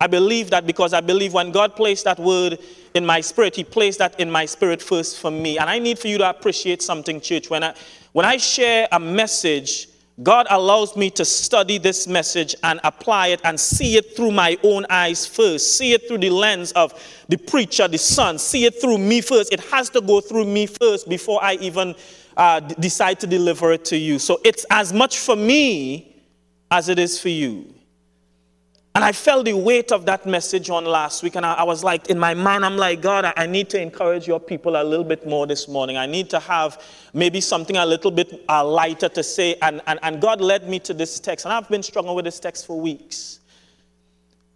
I 0.00 0.06
believe 0.06 0.48
that 0.50 0.66
because 0.66 0.94
I 0.94 1.02
believe 1.02 1.34
when 1.34 1.52
God 1.52 1.76
placed 1.76 2.04
that 2.04 2.18
word 2.18 2.58
in 2.94 3.04
my 3.04 3.20
spirit, 3.20 3.54
He 3.54 3.64
placed 3.64 3.98
that 3.98 4.18
in 4.18 4.30
my 4.30 4.46
spirit 4.46 4.80
first 4.80 5.18
for 5.18 5.30
me. 5.30 5.58
And 5.58 5.68
I 5.68 5.78
need 5.78 5.98
for 5.98 6.08
you 6.08 6.16
to 6.18 6.30
appreciate 6.30 6.80
something, 6.80 7.20
church. 7.20 7.50
When 7.50 7.64
I, 7.64 7.74
when 8.12 8.24
I 8.24 8.38
share 8.38 8.88
a 8.90 8.98
message, 8.98 9.87
God 10.22 10.48
allows 10.50 10.96
me 10.96 11.10
to 11.10 11.24
study 11.24 11.78
this 11.78 12.08
message 12.08 12.56
and 12.64 12.80
apply 12.82 13.28
it 13.28 13.40
and 13.44 13.58
see 13.58 13.96
it 13.96 14.16
through 14.16 14.32
my 14.32 14.58
own 14.64 14.84
eyes 14.90 15.26
first. 15.26 15.76
See 15.76 15.92
it 15.92 16.08
through 16.08 16.18
the 16.18 16.30
lens 16.30 16.72
of 16.72 16.92
the 17.28 17.36
preacher, 17.36 17.86
the 17.86 17.98
son. 17.98 18.38
See 18.38 18.64
it 18.64 18.80
through 18.80 18.98
me 18.98 19.20
first. 19.20 19.52
It 19.52 19.60
has 19.70 19.90
to 19.90 20.00
go 20.00 20.20
through 20.20 20.46
me 20.46 20.66
first 20.66 21.08
before 21.08 21.42
I 21.42 21.54
even 21.54 21.94
uh, 22.36 22.60
decide 22.60 23.20
to 23.20 23.26
deliver 23.28 23.72
it 23.72 23.84
to 23.86 23.96
you. 23.96 24.18
So 24.18 24.40
it's 24.44 24.66
as 24.70 24.92
much 24.92 25.18
for 25.18 25.36
me 25.36 26.24
as 26.70 26.88
it 26.88 26.98
is 26.98 27.20
for 27.20 27.28
you. 27.28 27.77
And 28.98 29.04
I 29.04 29.12
felt 29.12 29.44
the 29.44 29.52
weight 29.52 29.92
of 29.92 30.06
that 30.06 30.26
message 30.26 30.70
on 30.70 30.84
last 30.84 31.22
week. 31.22 31.36
And 31.36 31.46
I, 31.46 31.52
I 31.52 31.62
was 31.62 31.84
like, 31.84 32.10
in 32.10 32.18
my 32.18 32.34
mind, 32.34 32.64
I'm 32.64 32.76
like, 32.76 33.00
God, 33.00 33.26
I, 33.26 33.32
I, 33.36 33.46
need 33.46 33.70
to 33.70 33.80
encourage 33.80 34.26
your 34.26 34.40
people 34.40 34.74
a 34.74 34.82
little 34.82 35.04
bit 35.04 35.24
more 35.24 35.46
this 35.46 35.68
morning. 35.68 35.96
I 35.96 36.06
need 36.06 36.28
to 36.30 36.40
have 36.40 36.82
maybe 37.14 37.40
something 37.40 37.76
a 37.76 37.86
little 37.86 38.10
bit 38.10 38.44
uh, 38.48 38.64
lighter 38.64 39.08
to 39.10 39.22
say. 39.22 39.54
And, 39.62 39.80
and, 39.86 40.00
and 40.02 40.20
God 40.20 40.40
led 40.40 40.68
me 40.68 40.80
to 40.80 40.94
this 40.94 41.20
text. 41.20 41.44
And 41.44 41.52
I've 41.52 41.68
been 41.68 41.84
struggling 41.84 42.16
with 42.16 42.24
this 42.24 42.40
text 42.40 42.66
for 42.66 42.80
weeks. 42.80 43.37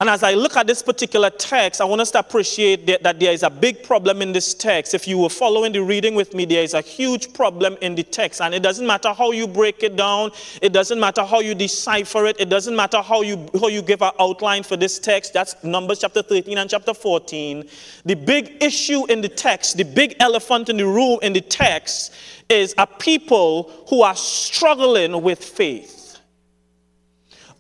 And 0.03 0.11
as 0.11 0.25
I 0.25 0.35
look 0.35 0.57
at 0.57 0.67
this 0.67 0.83
particular 0.83 1.31
text, 1.31 1.81
I 1.81 1.85
want 1.85 2.01
us 2.01 2.11
to 2.11 2.19
appreciate 2.19 2.87
that, 2.87 3.05
that, 3.05 3.21
there 3.21 3.33
is 3.33 3.45
a 3.45 3.51
big 3.51 3.85
problem 3.85 4.21
in 4.21 4.33
this 4.33 4.53
text. 4.53 4.95
If 4.95 5.07
you 5.07 5.17
were 5.17 5.29
following 5.29 5.71
the 5.71 5.81
reading 5.81 6.17
with 6.17 6.35
me, 6.35 6.45
there 6.45 6.65
is 6.65 6.75
a 6.75 6.81
huge 6.81 7.33
problem 7.33 7.77
in 7.83 7.95
the 7.95 8.03
text. 8.03 8.41
And 8.41 8.53
it 8.53 8.65
doesn't 8.65 8.85
matter 8.85 9.13
how 9.13 9.31
you 9.31 9.47
break 9.47 9.85
it 9.85 9.95
down, 9.95 10.33
it 10.61 10.73
doesn't 10.73 10.99
matter 10.99 11.23
how 11.23 11.39
you 11.39 11.55
decipher 11.55 12.27
it, 12.27 12.41
it 12.41 12.49
doesn't 12.49 12.75
matter 12.75 13.01
how 13.01 13.23
you, 13.23 13.49
how 13.61 13.69
you 13.69 13.81
give 13.81 14.03
an 14.03 14.11
outline 14.19 14.65
for 14.65 14.77
this 14.77 14.99
text. 14.99 15.35
That's 15.35 15.63
Numbers 15.63 16.01
chapter 16.01 16.21
13 16.21 16.59
and 16.59 16.69
chapter 16.69 16.95
14. 16.95 17.69
The 18.05 18.17
big 18.17 18.61
issue 18.61 19.07
in 19.07 19.21
the 19.21 19.29
text, 19.29 19.77
the 19.77 19.85
big 19.85 20.17
elephant 20.19 20.69
in 20.69 20.79
the 20.79 20.87
room 20.87 21.21
in 21.23 21.33
the 21.33 21.41
text, 21.41 22.13
is 22.49 22.75
a 22.77 22.89
people 22.89 23.71
who 23.89 24.03
are 24.03 24.17
struggling 24.17 25.23
with 25.23 25.45
faith 25.45 26.02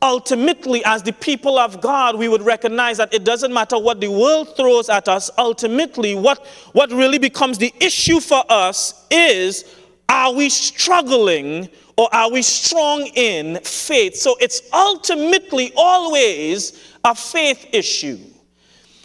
ultimately, 0.02 0.84
as 0.84 1.02
the 1.02 1.12
people 1.12 1.58
of 1.58 1.80
God, 1.80 2.18
we 2.18 2.28
would 2.28 2.42
recognize 2.42 2.98
that 2.98 3.14
it 3.14 3.24
doesn't 3.24 3.52
matter 3.52 3.78
what 3.78 4.00
the 4.00 4.10
world 4.10 4.56
throws 4.56 4.88
at 4.88 5.08
us. 5.08 5.30
Ultimately, 5.38 6.14
what, 6.14 6.44
what 6.72 6.90
really 6.90 7.18
becomes 7.18 7.56
the 7.58 7.72
issue 7.80 8.20
for 8.20 8.44
us 8.48 9.06
is 9.10 9.64
are 10.08 10.32
we 10.32 10.50
struggling 10.50 11.68
or 11.96 12.12
are 12.14 12.30
we 12.30 12.42
strong 12.42 13.06
in 13.14 13.58
faith? 13.60 14.16
So 14.16 14.36
it's 14.40 14.62
ultimately 14.72 15.72
always 15.76 16.94
a 17.04 17.14
faith 17.14 17.66
issue. 17.72 18.18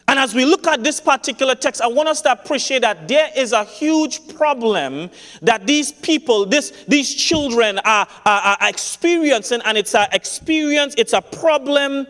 And 0.09 0.17
as 0.17 0.33
we 0.33 0.45
look 0.45 0.65
at 0.67 0.83
this 0.83 1.01
particular 1.01 1.53
text, 1.53 1.81
I 1.81 1.87
want 1.87 2.07
us 2.07 2.21
to 2.21 2.31
appreciate 2.31 2.81
that 2.81 3.09
there 3.09 3.29
is 3.35 3.51
a 3.51 3.65
huge 3.65 4.35
problem 4.35 5.09
that 5.41 5.67
these 5.67 5.91
people, 5.91 6.45
this, 6.45 6.71
these 6.87 7.13
children 7.13 7.79
are, 7.79 8.07
are, 8.25 8.41
are 8.41 8.69
experiencing, 8.69 9.61
and 9.65 9.77
it's 9.77 9.95
an 9.95 10.07
experience, 10.13 10.95
it's 10.97 11.11
a 11.11 11.21
problem, 11.21 12.07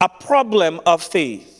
a 0.00 0.08
problem 0.08 0.80
of 0.86 1.02
faith. 1.02 1.57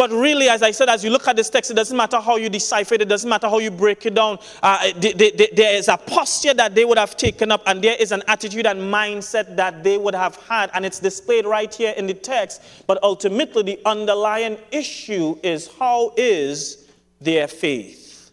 But 0.00 0.12
really, 0.12 0.48
as 0.48 0.62
I 0.62 0.70
said, 0.70 0.88
as 0.88 1.04
you 1.04 1.10
look 1.10 1.28
at 1.28 1.36
this 1.36 1.50
text, 1.50 1.70
it 1.70 1.74
doesn't 1.74 1.94
matter 1.94 2.18
how 2.20 2.36
you 2.36 2.48
decipher 2.48 2.94
it, 2.94 3.02
it 3.02 3.08
doesn't 3.10 3.28
matter 3.28 3.50
how 3.50 3.58
you 3.58 3.70
break 3.70 4.06
it 4.06 4.14
down. 4.14 4.38
Uh, 4.62 4.90
they, 4.96 5.12
they, 5.12 5.30
they, 5.30 5.50
there 5.54 5.76
is 5.76 5.88
a 5.88 5.98
posture 5.98 6.54
that 6.54 6.74
they 6.74 6.86
would 6.86 6.96
have 6.96 7.18
taken 7.18 7.52
up, 7.52 7.62
and 7.66 7.84
there 7.84 7.96
is 8.00 8.10
an 8.10 8.22
attitude 8.26 8.64
and 8.64 8.80
mindset 8.80 9.56
that 9.56 9.84
they 9.84 9.98
would 9.98 10.14
have 10.14 10.36
had, 10.36 10.70
and 10.72 10.86
it's 10.86 11.00
displayed 11.00 11.44
right 11.44 11.74
here 11.74 11.92
in 11.98 12.06
the 12.06 12.14
text. 12.14 12.62
But 12.86 12.98
ultimately, 13.02 13.62
the 13.62 13.78
underlying 13.84 14.56
issue 14.70 15.38
is 15.42 15.68
how 15.78 16.14
is 16.16 16.88
their 17.20 17.46
faith? 17.46 18.30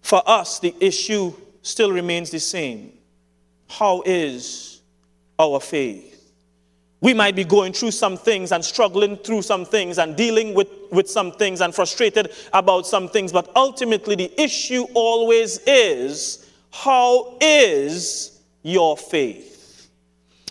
For 0.00 0.22
us, 0.24 0.60
the 0.60 0.74
issue 0.80 1.34
still 1.60 1.92
remains 1.92 2.30
the 2.30 2.40
same. 2.40 2.94
How 3.68 4.02
is 4.06 4.80
our 5.38 5.60
faith? 5.60 6.17
We 7.00 7.14
might 7.14 7.36
be 7.36 7.44
going 7.44 7.72
through 7.72 7.92
some 7.92 8.16
things 8.16 8.50
and 8.50 8.64
struggling 8.64 9.16
through 9.18 9.42
some 9.42 9.64
things 9.64 9.98
and 9.98 10.16
dealing 10.16 10.52
with, 10.54 10.68
with 10.90 11.08
some 11.08 11.30
things 11.32 11.60
and 11.60 11.72
frustrated 11.72 12.32
about 12.52 12.86
some 12.86 13.08
things, 13.08 13.32
but 13.32 13.50
ultimately 13.54 14.16
the 14.16 14.40
issue 14.40 14.84
always 14.94 15.58
is 15.66 16.50
how 16.70 17.36
is 17.40 18.40
your 18.62 18.96
faith? 18.96 19.88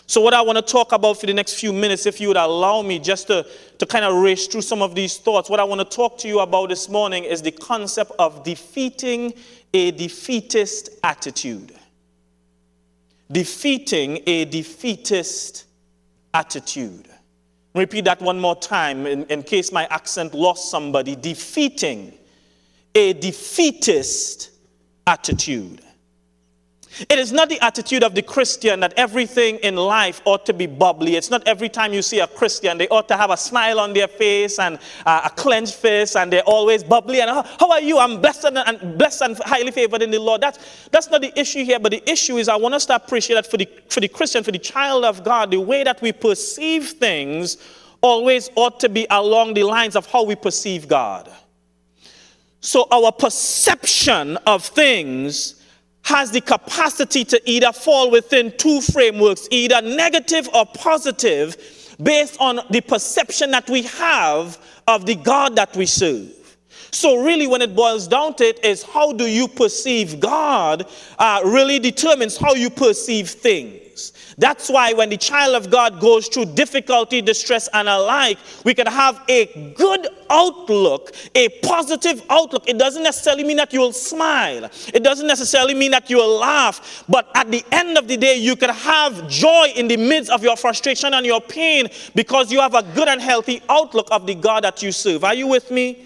So, 0.10 0.22
what 0.22 0.34
I 0.34 0.42
want 0.42 0.56
to 0.58 0.62
talk 0.62 0.94
about 0.94 1.20
for 1.20 1.26
the 1.26 1.34
next 1.34 1.56
few 1.56 1.74
minutes, 1.74 2.06
if 2.06 2.22
you 2.22 2.30
would 2.30 2.38
allow 2.38 2.82
me 2.82 2.98
just 2.98 3.28
to, 3.28 3.46
to 3.78 3.86
kind 3.86 4.06
of 4.06 4.16
race 4.16 4.48
through 4.48 4.62
some 4.62 4.82
of 4.82 4.96
these 4.96 5.18
thoughts, 5.18 5.50
what 5.50 5.60
I 5.60 5.66
want 5.66 5.82
to 5.82 5.96
talk 5.96 6.18
to 6.20 6.30
you 6.30 6.40
about 6.40 6.70
this 6.70 6.88
morning 6.88 7.26
is 7.26 7.42
the 7.42 7.52
concept 7.52 8.14
of 8.18 8.42
defeating 8.46 9.34
a 9.74 9.92
defeatist 9.92 10.92
attitude. 11.04 11.74
Defeating 13.30 14.24
a 14.26 14.46
defeatist 14.46 15.67
attitude. 16.38 17.10
Repeat 17.74 18.06
that 18.06 18.22
one 18.22 18.40
more 18.40 18.56
time 18.56 19.08
in, 19.08 19.26
in 19.26 19.42
case 19.42 19.72
my 19.72 19.88
accent 19.88 20.36
lost 20.36 20.70
somebody. 20.70 21.16
Defeating 21.16 22.14
a 22.94 23.14
defeatist 23.14 24.52
attitude. 25.08 25.82
It 27.10 27.20
is 27.20 27.32
not 27.32 27.50
the 27.50 27.60
attitude 27.64 28.04
of 28.04 28.16
the 28.16 28.22
Christian 28.22 28.80
that 28.80 28.94
everything 28.98 29.58
in 29.58 29.76
life 29.76 30.22
ought 30.26 30.46
to 30.48 30.54
be 30.54 30.66
bubbly. 30.66 31.16
It's 31.16 31.30
not 31.30 31.48
every 31.48 31.70
time 31.70 31.94
you 31.94 32.02
see 32.02 32.20
a 32.20 32.28
Christian, 32.28 32.78
they 32.78 32.88
ought 32.88 33.08
to 33.10 33.18
have 33.18 33.30
a 33.30 33.38
smile 33.38 33.80
on 33.80 33.94
their 33.94 34.08
face 34.08 34.60
and 34.60 34.80
uh, 35.06 35.22
a 35.26 35.30
clenched 35.30 35.76
face 35.76 36.16
and 36.16 36.32
they're 36.32 36.42
always 36.44 36.84
bubbly. 36.84 37.22
And 37.22 37.30
how 37.30 37.72
are 37.72 37.82
you? 37.82 38.00
I'm 38.00 38.20
blessed 38.22 38.46
and, 38.46 38.58
and, 38.58 38.98
blessed 38.98 39.22
and 39.22 39.38
highly 39.40 39.72
favored 39.72 40.02
in 40.02 40.12
the 40.12 40.20
Lord. 40.20 40.42
That's, 40.42 40.88
that's 40.92 41.10
not 41.10 41.22
the 41.22 41.38
issue 41.40 41.64
here, 41.64 41.80
but 41.80 41.92
the 41.92 42.10
issue 42.10 42.38
is 42.38 42.50
I 42.50 42.56
want 42.56 42.76
us 42.76 42.86
to 42.88 42.96
appreciate 42.96 43.36
that 43.36 43.46
for 43.46 43.58
the, 43.58 43.70
for 43.90 44.00
the 44.00 44.08
Christian, 44.08 44.44
for 44.44 44.52
the 44.52 44.60
child 44.60 45.06
of 45.06 45.24
God, 45.24 45.52
the 45.52 45.60
way 45.60 45.84
that 45.84 46.02
we 46.02 46.12
perceive 46.12 46.90
things 46.92 47.58
always 48.02 48.50
ought 48.56 48.80
to 48.80 48.90
be 48.90 49.06
along 49.10 49.54
the 49.54 49.64
lines 49.64 49.96
of 49.96 50.06
how 50.08 50.24
we 50.24 50.36
perceive 50.36 50.88
God. 50.88 51.32
So 52.60 52.88
our 52.92 53.12
perception 53.12 54.38
of 54.46 54.66
things 54.66 55.57
has 56.08 56.32
the 56.32 56.40
capacity 56.40 57.26
to 57.26 57.42
either 57.50 57.74
fall 57.74 58.10
within 58.10 58.50
two 58.56 58.80
frameworks, 58.80 59.46
either 59.52 59.82
negative 59.82 60.48
or 60.54 60.66
positive, 60.66 61.58
based 62.02 62.38
on 62.40 62.62
the 62.70 62.80
perception 62.80 63.52
that 63.52 63.70
we 63.70 63.82
have 63.82 64.58
of 64.88 65.06
the 65.06 65.16
God 65.16 65.58
that 65.58 65.76
we 65.76 65.86
serve. 65.86 66.32
So, 66.92 67.22
really, 67.22 67.46
when 67.46 67.62
it 67.62 67.76
boils 67.76 68.08
down 68.08 68.36
to 68.36 68.46
it, 68.46 68.64
is 68.64 68.84
how 68.84 69.12
do 69.12 69.26
you 69.26 69.50
perceive 69.50 70.22
God 70.22 70.88
uh, 71.20 71.42
really 71.44 71.78
determines 71.78 72.38
how 72.38 72.54
you 72.54 72.70
perceive 72.70 73.30
things. 73.30 73.87
That's 74.40 74.70
why 74.70 74.94
when 74.94 75.10
the 75.10 75.18
child 75.18 75.56
of 75.56 75.72
God 75.72 76.00
goes 76.00 76.28
through 76.28 76.46
difficulty, 76.54 77.22
distress, 77.22 77.68
and 77.74 77.90
alike, 77.90 78.38
we 78.64 78.76
can 78.76 78.86
have 78.86 79.20
a 79.28 79.74
good 79.76 80.08
outlook, 80.30 81.16
a 81.34 81.50
positive 81.64 82.24
outlook. 82.30 82.70
It 82.70 82.78
doesn't 82.78 83.02
necessarily 83.02 83.44
mean 83.44 83.58
that 83.58 83.74
you'll 83.74 83.94
smile, 83.94 84.70
it 84.94 85.04
doesn't 85.04 85.26
necessarily 85.26 85.74
mean 85.74 85.90
that 85.92 86.12
you'll 86.12 86.38
laugh, 86.38 87.04
but 87.10 87.32
at 87.34 87.50
the 87.50 87.66
end 87.72 87.98
of 87.98 88.08
the 88.08 88.16
day, 88.16 88.36
you 88.36 88.56
can 88.56 88.70
have 88.70 89.28
joy 89.28 89.72
in 89.76 89.88
the 89.88 89.98
midst 89.98 90.30
of 90.30 90.44
your 90.44 90.56
frustration 90.56 91.16
and 91.16 91.26
your 91.26 91.42
pain 91.42 91.88
because 92.14 92.52
you 92.52 92.62
have 92.62 92.76
a 92.76 92.84
good 92.94 93.08
and 93.08 93.22
healthy 93.22 93.64
outlook 93.70 94.08
of 94.12 94.28
the 94.28 94.36
God 94.36 94.64
that 94.64 94.84
you 94.84 94.92
serve. 94.92 95.24
Are 95.24 95.34
you 95.34 95.48
with 95.48 95.72
me? 95.72 96.04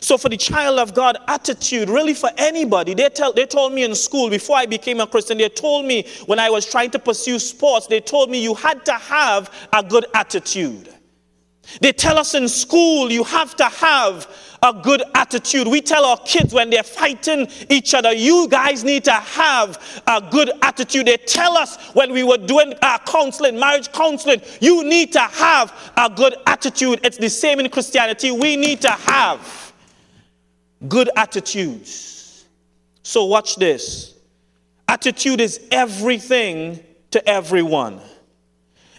So, 0.00 0.18
for 0.18 0.28
the 0.28 0.36
child 0.36 0.78
of 0.78 0.94
God 0.94 1.16
attitude, 1.28 1.88
really 1.88 2.14
for 2.14 2.30
anybody, 2.36 2.94
they, 2.94 3.08
tell, 3.08 3.32
they 3.32 3.46
told 3.46 3.72
me 3.72 3.84
in 3.84 3.94
school 3.94 4.30
before 4.30 4.56
I 4.56 4.66
became 4.66 5.00
a 5.00 5.06
Christian, 5.06 5.38
they 5.38 5.48
told 5.48 5.86
me 5.86 6.06
when 6.26 6.38
I 6.38 6.50
was 6.50 6.66
trying 6.66 6.90
to 6.92 6.98
pursue 6.98 7.38
sports, 7.38 7.86
they 7.86 8.00
told 8.00 8.30
me 8.30 8.42
you 8.42 8.54
had 8.54 8.84
to 8.86 8.94
have 8.94 9.50
a 9.72 9.82
good 9.82 10.06
attitude. 10.14 10.90
They 11.80 11.92
tell 11.92 12.18
us 12.18 12.34
in 12.34 12.48
school 12.48 13.10
you 13.10 13.24
have 13.24 13.56
to 13.56 13.64
have 13.64 14.28
a 14.62 14.72
good 14.72 15.02
attitude. 15.14 15.68
We 15.68 15.82
tell 15.82 16.04
our 16.04 16.16
kids 16.18 16.54
when 16.54 16.70
they're 16.70 16.82
fighting 16.82 17.48
each 17.68 17.92
other, 17.94 18.12
you 18.12 18.48
guys 18.48 18.82
need 18.82 19.04
to 19.04 19.12
have 19.12 20.02
a 20.06 20.22
good 20.30 20.50
attitude. 20.62 21.06
They 21.06 21.18
tell 21.18 21.56
us 21.56 21.76
when 21.94 22.12
we 22.12 22.24
were 22.24 22.38
doing 22.38 22.72
our 22.82 22.98
counseling, 23.00 23.58
marriage 23.58 23.92
counseling, 23.92 24.40
you 24.60 24.82
need 24.84 25.12
to 25.12 25.20
have 25.20 25.92
a 25.96 26.08
good 26.08 26.36
attitude. 26.46 27.00
It's 27.04 27.18
the 27.18 27.28
same 27.28 27.60
in 27.60 27.68
Christianity. 27.68 28.30
We 28.30 28.56
need 28.56 28.80
to 28.82 28.90
have 28.90 29.72
good 30.88 31.10
attitudes. 31.16 32.44
So, 33.02 33.24
watch 33.24 33.56
this. 33.56 34.14
Attitude 34.88 35.40
is 35.40 35.60
everything 35.70 36.80
to 37.10 37.28
everyone. 37.28 38.00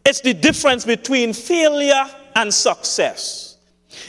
It's 0.05 0.21
the 0.21 0.33
difference 0.33 0.85
between 0.85 1.33
failure 1.33 2.05
and 2.35 2.53
success. 2.53 3.57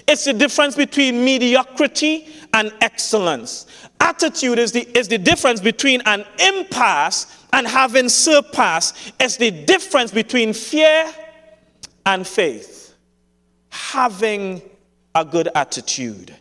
It's 0.06 0.25
the 0.25 0.33
difference 0.33 0.76
between 0.76 1.25
mediocrity 1.25 2.28
and 2.52 2.73
excellence. 2.80 3.66
Attitude 4.00 4.59
is 4.59 4.73
the, 4.73 4.87
is 4.97 5.09
the 5.09 5.18
difference 5.18 5.61
between 5.61 6.02
an 6.06 6.25
impasse 6.38 7.45
and 7.52 7.66
having 7.66 8.09
surpassed. 8.09 9.14
It's 9.18 9.37
the 9.37 9.50
difference 9.50 10.11
between 10.11 10.52
fear 10.52 11.12
and 12.04 12.26
faith. 12.26 12.95
Having 13.71 14.62
a 15.14 15.25
good 15.25 15.49
attitude. 15.54 16.35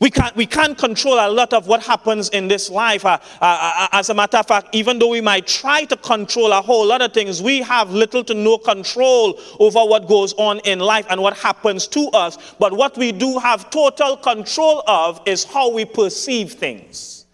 We 0.00 0.10
can't, 0.10 0.34
we 0.36 0.46
can't 0.46 0.78
control 0.78 1.14
a 1.14 1.28
lot 1.28 1.52
of 1.52 1.66
what 1.66 1.82
happens 1.82 2.28
in 2.28 2.46
this 2.46 2.70
life. 2.70 3.04
Uh, 3.04 3.18
uh, 3.40 3.42
uh, 3.42 3.88
as 3.92 4.10
a 4.10 4.14
matter 4.14 4.36
of 4.36 4.46
fact, 4.46 4.68
even 4.72 5.00
though 5.00 5.08
we 5.08 5.20
might 5.20 5.46
try 5.48 5.84
to 5.86 5.96
control 5.96 6.52
a 6.52 6.62
whole 6.62 6.86
lot 6.86 7.02
of 7.02 7.12
things, 7.12 7.42
we 7.42 7.60
have 7.62 7.90
little 7.90 8.22
to 8.24 8.34
no 8.34 8.58
control 8.58 9.40
over 9.58 9.80
what 9.80 10.06
goes 10.06 10.34
on 10.34 10.60
in 10.60 10.78
life 10.78 11.04
and 11.10 11.20
what 11.20 11.36
happens 11.36 11.88
to 11.88 12.08
us. 12.12 12.38
But 12.60 12.74
what 12.74 12.96
we 12.96 13.10
do 13.10 13.38
have 13.38 13.70
total 13.70 14.16
control 14.16 14.84
of 14.86 15.20
is 15.26 15.42
how 15.42 15.72
we 15.72 15.84
perceive 15.84 16.52
things. 16.52 17.26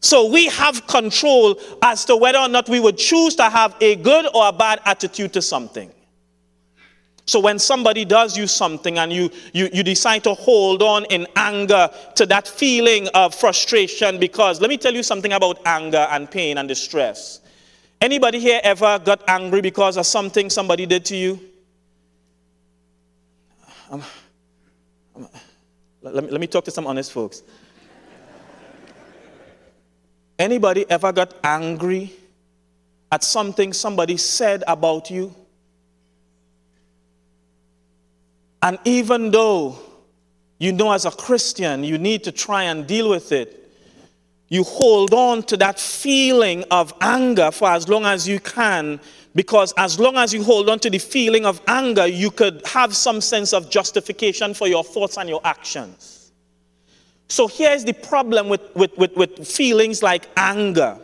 So 0.00 0.30
we 0.30 0.48
have 0.48 0.86
control 0.86 1.58
as 1.80 2.04
to 2.04 2.16
whether 2.16 2.38
or 2.38 2.48
not 2.48 2.68
we 2.68 2.78
would 2.78 2.98
choose 2.98 3.36
to 3.36 3.44
have 3.44 3.74
a 3.80 3.96
good 3.96 4.26
or 4.34 4.48
a 4.48 4.52
bad 4.52 4.80
attitude 4.84 5.32
to 5.32 5.40
something. 5.40 5.90
So 7.26 7.40
when 7.40 7.58
somebody 7.58 8.04
does 8.04 8.36
you 8.36 8.46
something 8.46 8.98
and 8.98 9.10
you, 9.10 9.30
you, 9.54 9.70
you 9.72 9.82
decide 9.82 10.24
to 10.24 10.34
hold 10.34 10.82
on 10.82 11.06
in 11.06 11.26
anger 11.36 11.88
to 12.16 12.26
that 12.26 12.46
feeling 12.46 13.08
of 13.14 13.34
frustration, 13.34 14.18
because 14.18 14.60
let 14.60 14.68
me 14.68 14.76
tell 14.76 14.92
you 14.92 15.02
something 15.02 15.32
about 15.32 15.58
anger 15.64 16.06
and 16.10 16.30
pain 16.30 16.58
and 16.58 16.68
distress. 16.68 17.40
Anybody 18.00 18.40
here 18.40 18.60
ever 18.62 18.98
got 18.98 19.22
angry 19.26 19.62
because 19.62 19.96
of 19.96 20.04
something 20.04 20.50
somebody 20.50 20.84
did 20.84 21.06
to 21.06 21.16
you? 21.16 21.40
Um, 23.90 24.02
um, 25.16 25.28
let, 26.02 26.24
me, 26.24 26.30
let 26.30 26.40
me 26.40 26.46
talk 26.46 26.64
to 26.66 26.70
some 26.70 26.86
honest 26.86 27.10
folks. 27.10 27.42
Anybody 30.38 30.84
ever 30.90 31.12
got 31.12 31.32
angry 31.42 32.12
at 33.10 33.24
something 33.24 33.72
somebody 33.72 34.18
said 34.18 34.62
about 34.66 35.10
you? 35.10 35.34
And 38.64 38.78
even 38.86 39.30
though 39.30 39.78
you 40.58 40.72
know 40.72 40.90
as 40.92 41.04
a 41.04 41.10
Christian 41.10 41.84
you 41.84 41.98
need 41.98 42.24
to 42.24 42.32
try 42.32 42.62
and 42.62 42.86
deal 42.86 43.10
with 43.10 43.30
it, 43.30 43.70
you 44.48 44.64
hold 44.64 45.12
on 45.12 45.42
to 45.44 45.56
that 45.58 45.78
feeling 45.78 46.64
of 46.70 46.94
anger 47.02 47.50
for 47.50 47.68
as 47.68 47.90
long 47.90 48.06
as 48.06 48.26
you 48.26 48.40
can 48.40 49.00
because 49.34 49.74
as 49.76 50.00
long 50.00 50.16
as 50.16 50.32
you 50.32 50.42
hold 50.42 50.70
on 50.70 50.78
to 50.78 50.88
the 50.88 50.98
feeling 50.98 51.44
of 51.44 51.60
anger, 51.66 52.06
you 52.06 52.30
could 52.30 52.66
have 52.66 52.96
some 52.96 53.20
sense 53.20 53.52
of 53.52 53.68
justification 53.68 54.54
for 54.54 54.66
your 54.66 54.82
thoughts 54.82 55.18
and 55.18 55.28
your 55.28 55.42
actions. 55.44 56.32
So 57.28 57.46
here's 57.46 57.84
the 57.84 57.92
problem 57.92 58.48
with, 58.48 58.62
with, 58.74 58.96
with, 58.96 59.14
with 59.14 59.46
feelings 59.46 60.02
like 60.02 60.26
anger, 60.38 60.96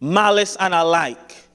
malice, 0.00 0.56
and 0.58 0.72
alike 0.72 1.47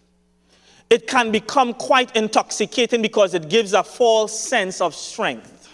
it 0.93 1.07
can 1.07 1.31
become 1.31 1.73
quite 1.73 2.15
intoxicating 2.15 3.01
because 3.01 3.33
it 3.33 3.49
gives 3.49 3.73
a 3.73 3.83
false 3.83 4.39
sense 4.39 4.79
of 4.79 4.93
strength. 4.93 5.67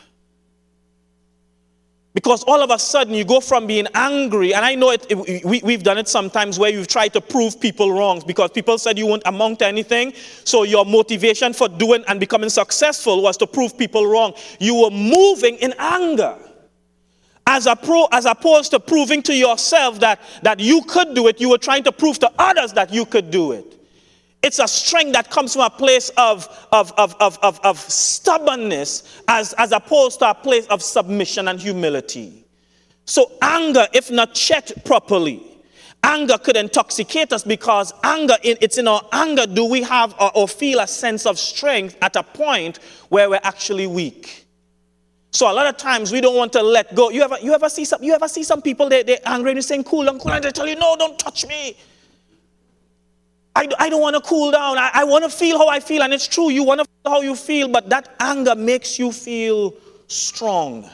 Because 2.13 2.41
all 2.43 2.61
of 2.61 2.71
a 2.71 2.79
sudden 2.79 3.13
you 3.13 3.25
go 3.25 3.41
from 3.41 3.67
being 3.67 3.85
angry, 3.93 4.53
and 4.53 4.63
I 4.63 4.75
know 4.75 4.91
it, 4.91 5.05
it 5.09 5.43
we, 5.43 5.59
we've 5.61 5.83
done 5.83 5.97
it 5.97 6.07
sometimes 6.07 6.57
where 6.57 6.71
you've 6.71 6.87
tried 6.87 7.11
to 7.13 7.21
prove 7.21 7.59
people 7.59 7.91
wrong 7.91 8.23
because 8.25 8.51
people 8.51 8.77
said 8.77 8.97
you 8.97 9.07
won't 9.07 9.23
amount 9.25 9.59
to 9.59 9.67
anything. 9.67 10.13
So 10.45 10.63
your 10.63 10.85
motivation 10.85 11.51
for 11.51 11.67
doing 11.67 12.05
and 12.07 12.17
becoming 12.17 12.49
successful 12.49 13.21
was 13.21 13.35
to 13.37 13.47
prove 13.47 13.77
people 13.77 14.07
wrong. 14.07 14.33
You 14.61 14.75
were 14.75 14.89
moving 14.89 15.57
in 15.57 15.73
anger. 15.77 16.37
As, 17.45 17.67
pro, 17.83 18.07
as 18.13 18.25
opposed 18.25 18.71
to 18.71 18.79
proving 18.79 19.21
to 19.23 19.35
yourself 19.35 19.99
that, 19.99 20.21
that 20.43 20.61
you 20.61 20.81
could 20.83 21.13
do 21.13 21.27
it, 21.27 21.41
you 21.41 21.49
were 21.49 21.57
trying 21.57 21.83
to 21.83 21.91
prove 21.91 22.19
to 22.19 22.31
others 22.39 22.71
that 22.73 22.93
you 22.93 23.05
could 23.05 23.31
do 23.31 23.51
it. 23.51 23.78
It's 24.41 24.59
a 24.59 24.67
strength 24.67 25.13
that 25.13 25.29
comes 25.29 25.53
from 25.53 25.63
a 25.63 25.69
place 25.69 26.09
of, 26.17 26.47
of, 26.71 26.93
of, 26.97 27.15
of, 27.19 27.37
of, 27.41 27.59
of 27.63 27.77
stubbornness 27.77 29.21
as, 29.27 29.53
as 29.57 29.73
opposed 29.73 30.19
to 30.19 30.29
a 30.29 30.33
place 30.33 30.65
of 30.67 30.81
submission 30.81 31.49
and 31.49 31.59
humility. 31.59 32.45
So, 33.03 33.31
anger, 33.41 33.87
if 33.93 34.11
not 34.11 34.33
checked 34.33 34.85
properly, 34.85 35.43
anger 36.03 36.37
could 36.37 36.55
intoxicate 36.55 37.33
us 37.33 37.43
because 37.43 37.91
anger, 38.03 38.35
it's 38.43 38.77
in 38.77 38.87
our 38.87 39.01
anger 39.11 39.45
do 39.45 39.65
we 39.65 39.81
have 39.81 40.15
or, 40.35 40.47
feel 40.47 40.79
a 40.79 40.87
sense 40.87 41.25
of 41.25 41.37
strength 41.37 41.97
at 42.01 42.15
a 42.15 42.23
point 42.23 42.79
where 43.09 43.29
we're 43.29 43.41
actually 43.43 43.87
weak. 43.87 44.45
So 45.31 45.51
a 45.51 45.53
lot 45.53 45.67
of 45.67 45.77
times 45.77 46.11
we 46.11 46.21
don't 46.21 46.35
want 46.35 46.53
to 46.53 46.63
let 46.63 46.95
go. 46.95 47.09
You 47.09 47.21
ever, 47.23 47.37
you 47.41 47.53
ever 47.53 47.69
see 47.69 47.85
some, 47.85 48.01
you 48.01 48.13
ever 48.13 48.27
see 48.27 48.43
some 48.43 48.61
people, 48.61 48.89
they, 48.89 49.03
they're 49.03 49.19
angry 49.25 49.51
and 49.51 49.57
they're 49.57 49.61
saying, 49.63 49.83
cool 49.83 50.05
down, 50.05 50.19
cool 50.19 50.31
and 50.31 50.43
They 50.43 50.51
tell 50.51 50.67
you, 50.67 50.75
no, 50.75 50.95
don't 50.97 51.19
touch 51.19 51.45
me. 51.45 51.77
I, 53.55 53.67
I 53.79 53.89
don't 53.89 54.01
want 54.01 54.15
to 54.15 54.21
cool 54.21 54.51
down. 54.51 54.77
I, 54.77 54.91
I 54.93 55.03
want 55.03 55.23
to 55.23 55.29
feel 55.29 55.57
how 55.57 55.67
I 55.67 55.79
feel. 55.79 56.03
And 56.03 56.13
it's 56.13 56.27
true, 56.27 56.49
you 56.49 56.63
want 56.63 56.79
to 56.79 56.85
feel 56.85 57.13
how 57.13 57.21
you 57.21 57.35
feel, 57.35 57.67
but 57.67 57.89
that 57.89 58.15
anger 58.19 58.55
makes 58.55 58.99
you 58.99 59.11
feel 59.11 59.73
strong. 60.07 60.89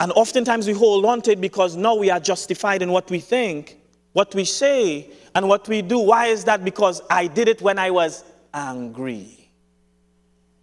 And 0.00 0.12
oftentimes 0.12 0.66
we 0.66 0.72
hold 0.72 1.04
on 1.06 1.22
to 1.22 1.32
it 1.32 1.40
because 1.40 1.76
now 1.76 1.94
we 1.94 2.10
are 2.10 2.20
justified 2.20 2.82
in 2.82 2.90
what 2.90 3.10
we 3.10 3.20
think, 3.20 3.78
what 4.12 4.34
we 4.34 4.44
say, 4.44 5.08
and 5.34 5.48
what 5.48 5.68
we 5.68 5.82
do. 5.82 5.98
Why 5.98 6.26
is 6.26 6.44
that? 6.44 6.64
Because 6.64 7.00
I 7.08 7.26
did 7.26 7.48
it 7.48 7.62
when 7.62 7.78
I 7.78 7.90
was 7.90 8.24
angry. 8.52 9.50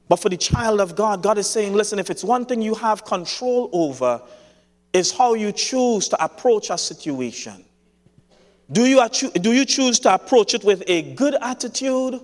But 0.07 0.17
for 0.17 0.29
the 0.29 0.37
child 0.37 0.81
of 0.81 0.95
God, 0.95 1.23
God 1.23 1.37
is 1.37 1.49
saying, 1.49 1.73
listen, 1.73 1.97
if 1.97 2.09
it's 2.09 2.23
one 2.23 2.45
thing 2.45 2.61
you 2.61 2.75
have 2.75 3.05
control 3.05 3.69
over, 3.71 4.21
is 4.93 5.11
how 5.11 5.33
you 5.35 5.51
choose 5.53 6.09
to 6.09 6.23
approach 6.23 6.69
a 6.69 6.77
situation. 6.77 7.63
Do 8.71 8.85
you, 8.85 9.05
do 9.09 9.51
you 9.51 9.65
choose 9.65 9.99
to 9.99 10.13
approach 10.13 10.53
it 10.53 10.63
with 10.63 10.83
a 10.87 11.13
good 11.13 11.35
attitude 11.41 12.19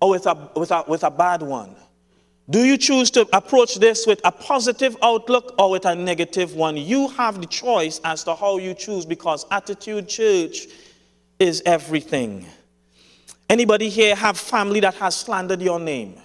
or 0.00 0.10
with 0.10 0.26
a, 0.26 0.50
with, 0.54 0.70
a, 0.70 0.84
with 0.86 1.02
a 1.02 1.10
bad 1.10 1.42
one? 1.42 1.74
Do 2.50 2.64
you 2.64 2.78
choose 2.78 3.10
to 3.12 3.28
approach 3.34 3.76
this 3.76 4.06
with 4.06 4.20
a 4.24 4.32
positive 4.32 4.96
outlook 5.02 5.54
or 5.58 5.70
with 5.70 5.84
a 5.84 5.94
negative 5.94 6.54
one? 6.54 6.76
You 6.76 7.08
have 7.08 7.40
the 7.40 7.46
choice 7.46 8.00
as 8.04 8.24
to 8.24 8.34
how 8.34 8.58
you 8.58 8.74
choose 8.74 9.04
because 9.04 9.44
attitude, 9.50 10.08
church, 10.08 10.66
is 11.38 11.62
everything. 11.66 12.46
Anybody 13.50 13.88
here 13.88 14.14
have 14.14 14.38
family 14.38 14.80
that 14.80 14.94
has 14.94 15.16
slandered 15.16 15.60
your 15.60 15.78
name? 15.78 16.20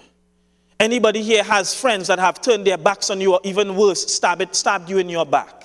Anybody 0.80 1.22
here 1.22 1.44
has 1.44 1.74
friends 1.74 2.08
that 2.08 2.18
have 2.18 2.40
turned 2.40 2.66
their 2.66 2.78
backs 2.78 3.10
on 3.10 3.20
you 3.20 3.34
or 3.34 3.40
even 3.44 3.76
worse, 3.76 4.12
stabbed, 4.12 4.54
stabbed 4.54 4.90
you 4.90 4.98
in 4.98 5.08
your 5.08 5.24
back? 5.24 5.63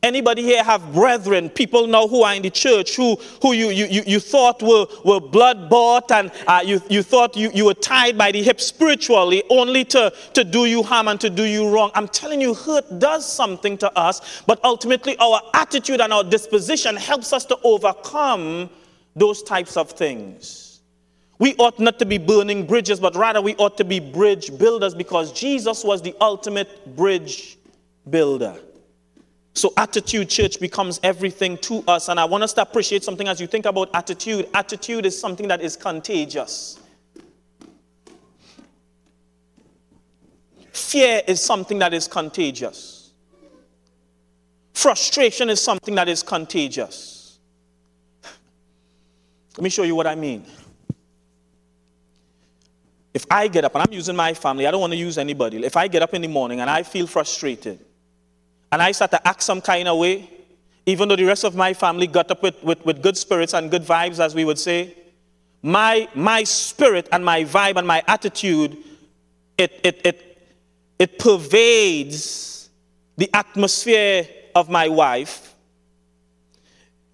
Anybody 0.00 0.42
here 0.42 0.62
have 0.62 0.92
brethren, 0.92 1.50
people 1.50 1.88
now 1.88 2.06
who 2.06 2.22
are 2.22 2.32
in 2.32 2.42
the 2.42 2.50
church 2.50 2.94
who, 2.94 3.16
who 3.42 3.52
you, 3.52 3.70
you, 3.70 4.02
you 4.06 4.20
thought 4.20 4.62
were, 4.62 4.86
were 5.04 5.18
blood 5.18 5.68
bought 5.68 6.12
and 6.12 6.30
uh, 6.46 6.62
you, 6.64 6.80
you 6.88 7.02
thought 7.02 7.36
you, 7.36 7.50
you 7.52 7.64
were 7.64 7.74
tied 7.74 8.16
by 8.16 8.30
the 8.30 8.40
hip 8.40 8.60
spiritually 8.60 9.42
only 9.50 9.84
to, 9.84 10.12
to 10.34 10.44
do 10.44 10.66
you 10.66 10.84
harm 10.84 11.08
and 11.08 11.20
to 11.20 11.28
do 11.28 11.42
you 11.42 11.68
wrong? 11.68 11.90
I'm 11.96 12.06
telling 12.06 12.40
you, 12.40 12.54
hurt 12.54 13.00
does 13.00 13.30
something 13.30 13.76
to 13.78 13.98
us, 13.98 14.42
but 14.46 14.60
ultimately 14.64 15.16
our 15.18 15.40
attitude 15.54 16.00
and 16.00 16.12
our 16.12 16.22
disposition 16.22 16.94
helps 16.94 17.32
us 17.32 17.44
to 17.46 17.58
overcome 17.64 18.70
those 19.16 19.42
types 19.42 19.76
of 19.76 19.90
things. 19.90 20.80
We 21.40 21.56
ought 21.56 21.80
not 21.80 21.98
to 21.98 22.06
be 22.06 22.18
burning 22.18 22.66
bridges, 22.66 23.00
but 23.00 23.16
rather 23.16 23.42
we 23.42 23.56
ought 23.56 23.76
to 23.78 23.84
be 23.84 23.98
bridge 23.98 24.56
builders 24.58 24.94
because 24.94 25.32
Jesus 25.32 25.82
was 25.82 26.02
the 26.02 26.14
ultimate 26.20 26.94
bridge 26.94 27.58
builder. 28.08 28.60
So, 29.58 29.72
attitude, 29.76 30.30
church, 30.30 30.60
becomes 30.60 31.00
everything 31.02 31.58
to 31.58 31.82
us. 31.88 32.08
And 32.08 32.20
I 32.20 32.24
want 32.26 32.44
us 32.44 32.52
to 32.52 32.62
appreciate 32.62 33.02
something 33.02 33.26
as 33.26 33.40
you 33.40 33.48
think 33.48 33.66
about 33.66 33.90
attitude. 33.92 34.48
Attitude 34.54 35.04
is 35.04 35.20
something 35.20 35.48
that 35.48 35.60
is 35.60 35.76
contagious. 35.76 36.78
Fear 40.70 41.22
is 41.26 41.40
something 41.40 41.80
that 41.80 41.92
is 41.92 42.06
contagious. 42.06 43.10
Frustration 44.74 45.50
is 45.50 45.60
something 45.60 45.96
that 45.96 46.08
is 46.08 46.22
contagious. 46.22 47.40
Let 49.56 49.64
me 49.64 49.70
show 49.70 49.82
you 49.82 49.96
what 49.96 50.06
I 50.06 50.14
mean. 50.14 50.46
If 53.12 53.26
I 53.28 53.48
get 53.48 53.64
up, 53.64 53.74
and 53.74 53.82
I'm 53.82 53.92
using 53.92 54.14
my 54.14 54.34
family, 54.34 54.68
I 54.68 54.70
don't 54.70 54.80
want 54.80 54.92
to 54.92 54.96
use 54.96 55.18
anybody. 55.18 55.64
If 55.64 55.76
I 55.76 55.88
get 55.88 56.02
up 56.02 56.14
in 56.14 56.22
the 56.22 56.28
morning 56.28 56.60
and 56.60 56.70
I 56.70 56.84
feel 56.84 57.08
frustrated, 57.08 57.84
and 58.70 58.82
I 58.82 58.92
start 58.92 59.10
to 59.12 59.28
act 59.28 59.42
some 59.42 59.60
kind 59.60 59.88
of 59.88 59.98
way, 59.98 60.30
even 60.86 61.08
though 61.08 61.16
the 61.16 61.24
rest 61.24 61.44
of 61.44 61.54
my 61.54 61.74
family 61.74 62.06
got 62.06 62.30
up 62.30 62.42
with, 62.42 62.62
with, 62.62 62.84
with 62.84 63.02
good 63.02 63.16
spirits 63.16 63.54
and 63.54 63.70
good 63.70 63.82
vibes, 63.82 64.18
as 64.20 64.34
we 64.34 64.44
would 64.44 64.58
say, 64.58 64.94
my, 65.62 66.08
my 66.14 66.44
spirit 66.44 67.08
and 67.12 67.24
my 67.24 67.44
vibe 67.44 67.76
and 67.76 67.86
my 67.86 68.02
attitude, 68.06 68.76
it, 69.56 69.80
it, 69.82 70.00
it, 70.04 70.48
it 70.98 71.18
pervades 71.18 72.70
the 73.16 73.28
atmosphere 73.34 74.28
of 74.54 74.70
my 74.70 74.88
wife. 74.88 75.54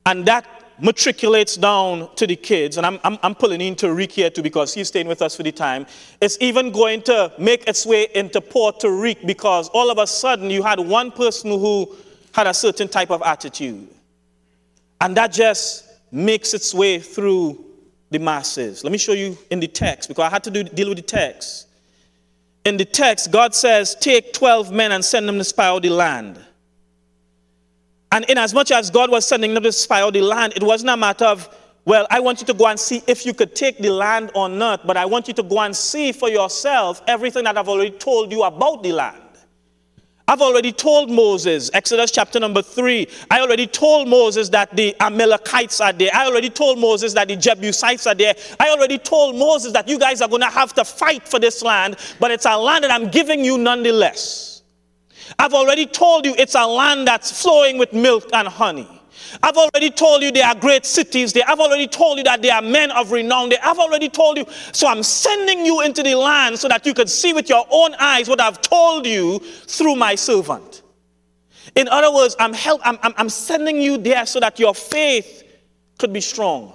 And 0.07 0.27
that 0.27 0.54
matriculates 0.81 1.59
down 1.61 2.15
to 2.17 2.27
the 2.27 2.37
kids, 2.37 2.77
and 2.77 2.87
I'm, 2.87 2.99
I'm, 3.05 3.19
I'm, 3.23 3.35
pulling 3.35 3.61
into 3.61 3.93
Rick 3.93 4.13
here 4.13 4.31
too 4.31 4.43
because 4.43 4.75
he's 4.75 4.89
staying 4.89 5.07
with 5.07 5.23
us 5.23 5.37
for 5.37 5.43
the 5.43 5.53
time. 5.53 5.87
It's 6.21 6.37
even 6.41 6.73
going 6.73 7.03
to 7.03 7.33
make 7.39 7.69
its 7.69 7.87
way 7.87 8.09
into 8.15 8.41
Puerto 8.41 8.91
Rico 8.91 9.27
because 9.27 9.69
all 9.69 9.91
of 9.91 9.99
a 9.99 10.07
sudden 10.07 10.51
you 10.51 10.63
had 10.63 10.81
one 10.81 11.13
person 11.13 11.51
who 11.51 11.95
had 12.33 12.47
a 12.47 12.55
certain 12.55 12.89
type 12.89 13.11
of 13.11 13.23
attitude. 13.23 13.89
And 15.01 15.17
that 15.17 15.33
just 15.33 15.89
makes 16.11 16.55
its 16.55 16.75
way 16.75 16.99
through 16.99 17.65
the 18.11 18.19
masses. 18.19 18.83
Let 18.83 18.93
me 18.93 18.99
show 18.99 19.13
you 19.13 19.37
in 19.51 19.61
the 19.61 19.69
text 19.69 20.09
because 20.09 20.25
I 20.25 20.31
had 20.31 20.45
to 20.45 20.51
do, 20.51 20.65
deal 20.65 20.89
with 20.89 20.99
the 20.99 21.03
text. 21.03 21.69
In 22.65 22.77
the 22.77 22.85
text, 22.85 23.31
God 23.31 23.55
says, 23.55 23.95
Take 24.01 24.33
12 24.33 24.73
men 24.73 24.93
and 24.93 25.05
send 25.05 25.29
them 25.29 25.39
to 25.39 25.45
spy 25.45 25.67
out 25.67 25.83
the 25.83 25.91
land. 25.91 26.41
And 28.15 28.25
in 28.27 28.39
as 28.39 28.55
much 28.55 28.71
as 28.71 28.91
God 28.91 29.11
was 29.11 29.27
sending 29.27 29.55
them 29.55 29.65
to 29.65 29.73
spy 29.73 30.01
out 30.01 30.13
the 30.13 30.23
land, 30.23 30.53
it 30.55 30.63
wasn't 30.63 30.91
a 30.91 30.97
matter 30.97 31.25
of, 31.25 31.49
well, 31.85 32.07
I 32.13 32.21
want 32.21 32.41
you 32.41 32.47
to 32.47 32.55
go 32.55 32.69
and 32.69 32.79
see 32.79 33.03
if 33.09 33.27
you 33.27 33.35
could 33.35 33.57
take 33.57 33.79
the 33.79 33.91
land 33.91 34.31
or 34.37 34.49
not, 34.49 34.87
but 34.87 34.97
I 34.97 35.05
want 35.05 35.27
you 35.27 35.35
to 35.35 35.43
go 35.43 35.59
and 35.59 35.75
see 35.75 36.13
for 36.13 36.29
yourself 36.29 37.03
everything 37.09 37.43
that 37.43 37.59
I've 37.59 37.69
already 37.69 37.91
told 37.91 38.31
you 38.31 38.45
about 38.45 38.85
the 38.85 38.93
land. 38.93 39.21
I've 40.29 40.41
already 40.41 40.71
told 40.71 41.11
Moses, 41.11 41.73
Exodus 41.75 42.13
chapter 42.13 42.39
number 42.39 42.63
three, 42.63 43.09
I 43.33 43.41
already 43.41 43.67
told 43.67 44.07
Moses 44.09 44.49
that 44.51 44.77
the 44.77 44.95
Amalekites 45.01 45.81
are 45.81 45.93
there. 45.93 46.11
I 46.15 46.27
already 46.27 46.51
told 46.51 46.79
Moses 46.79 47.15
that 47.15 47.27
the 47.27 47.35
Jebusites 47.35 48.07
are 48.07 48.15
there. 48.15 48.37
I 48.61 48.71
already 48.71 48.99
told 48.99 49.35
Moses 49.35 49.73
that 49.73 49.89
you 49.89 49.99
guys 49.99 50.23
are 50.23 50.29
going 50.29 50.43
to 50.43 50.49
have 50.51 50.73
to 50.75 50.85
fight 50.85 51.27
for 51.29 51.41
this 51.41 51.63
land, 51.63 51.97
but 52.21 52.31
it's 52.31 52.47
a 52.47 52.57
land 52.57 52.85
that 52.85 52.93
I'm 52.93 53.11
giving 53.11 53.45
you 53.45 53.59
nonetheless. 53.59 54.54
I've 55.39 55.55
already 55.55 55.87
told 55.87 56.27
you 56.27 56.35
it's 56.37 56.55
a 56.55 56.67
land 56.67 57.07
that's 57.07 57.43
flowing 57.43 57.79
with 57.79 57.93
milk 57.93 58.29
and 58.33 58.49
honey. 58.49 58.89
I've 59.43 59.57
already 59.57 59.91
told 59.91 60.23
you 60.23 60.31
there 60.31 60.47
are 60.47 60.55
great 60.55 60.87
cities 60.87 61.33
there. 61.33 61.45
I've 61.47 61.61
already 61.61 61.87
told 61.87 62.19
you 62.19 62.25
that 62.25 62.43
there 62.43 62.55
are 62.55 62.63
men 62.63 62.91
of 62.91 63.11
renown 63.11 63.49
there. 63.49 63.59
I've 63.63 63.79
already 63.79 64.09
told 64.09 64.37
you. 64.37 64.45
So 64.73 64.87
I'm 64.87 65.03
sending 65.03 65.65
you 65.65 65.81
into 65.81 66.03
the 66.03 66.15
land 66.15 66.59
so 66.59 66.69
that 66.69 66.87
you 66.87 66.95
can 66.95 67.07
see 67.07 67.33
with 67.33 67.49
your 67.49 67.67
own 67.71 67.95
eyes 67.99 68.29
what 68.29 68.41
I've 68.41 68.61
told 68.61 69.07
you 69.07 69.39
through 69.39 69.97
my 69.97 70.15
servant. 70.15 70.83
In 71.75 71.89
other 71.89 72.13
words, 72.13 72.37
I'm, 72.39 72.53
help, 72.53 72.81
I'm, 72.85 72.99
I'm, 73.03 73.15
I'm 73.17 73.29
sending 73.29 73.81
you 73.81 73.99
there 73.99 74.27
so 74.27 74.41
that 74.41 74.59
your 74.59 74.75
faith 74.75 75.43
could 75.99 76.13
be 76.13 76.21
strong. 76.21 76.73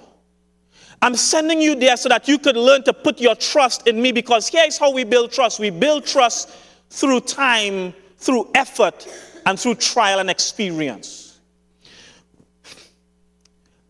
I'm 1.02 1.14
sending 1.14 1.62
you 1.62 1.74
there 1.74 1.96
so 1.96 2.10
that 2.10 2.28
you 2.28 2.38
could 2.38 2.56
learn 2.56 2.82
to 2.84 2.92
put 2.92 3.20
your 3.20 3.34
trust 3.34 3.86
in 3.86 4.02
me 4.02 4.12
because 4.12 4.48
here's 4.48 4.76
how 4.76 4.92
we 4.92 5.04
build 5.04 5.32
trust. 5.32 5.58
We 5.58 5.70
build 5.70 6.04
trust 6.04 6.50
through 6.90 7.20
time 7.20 7.94
through 8.20 8.50
effort 8.54 9.08
and 9.46 9.58
through 9.58 9.74
trial 9.76 10.20
and 10.20 10.30
experience. 10.30 11.40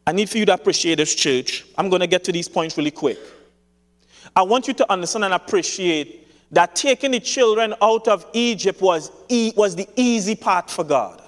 I 0.06 0.12
need 0.12 0.30
for 0.30 0.38
you 0.38 0.46
to 0.46 0.54
appreciate 0.54 0.96
this 0.96 1.14
church. 1.14 1.66
I'm 1.76 1.88
going 1.88 2.00
to 2.00 2.06
get 2.06 2.24
to 2.24 2.32
these 2.32 2.48
points 2.48 2.76
really 2.76 2.90
quick. 2.90 3.18
I 4.34 4.42
want 4.42 4.68
you 4.68 4.74
to 4.74 4.90
understand 4.90 5.24
and 5.24 5.34
appreciate 5.34 6.28
that 6.52 6.74
taking 6.74 7.12
the 7.12 7.20
children 7.20 7.74
out 7.82 8.08
of 8.08 8.26
Egypt 8.32 8.80
was, 8.80 9.10
e- 9.28 9.52
was 9.56 9.76
the 9.76 9.88
easy 9.96 10.34
part 10.34 10.70
for 10.70 10.84
God. 10.84 11.22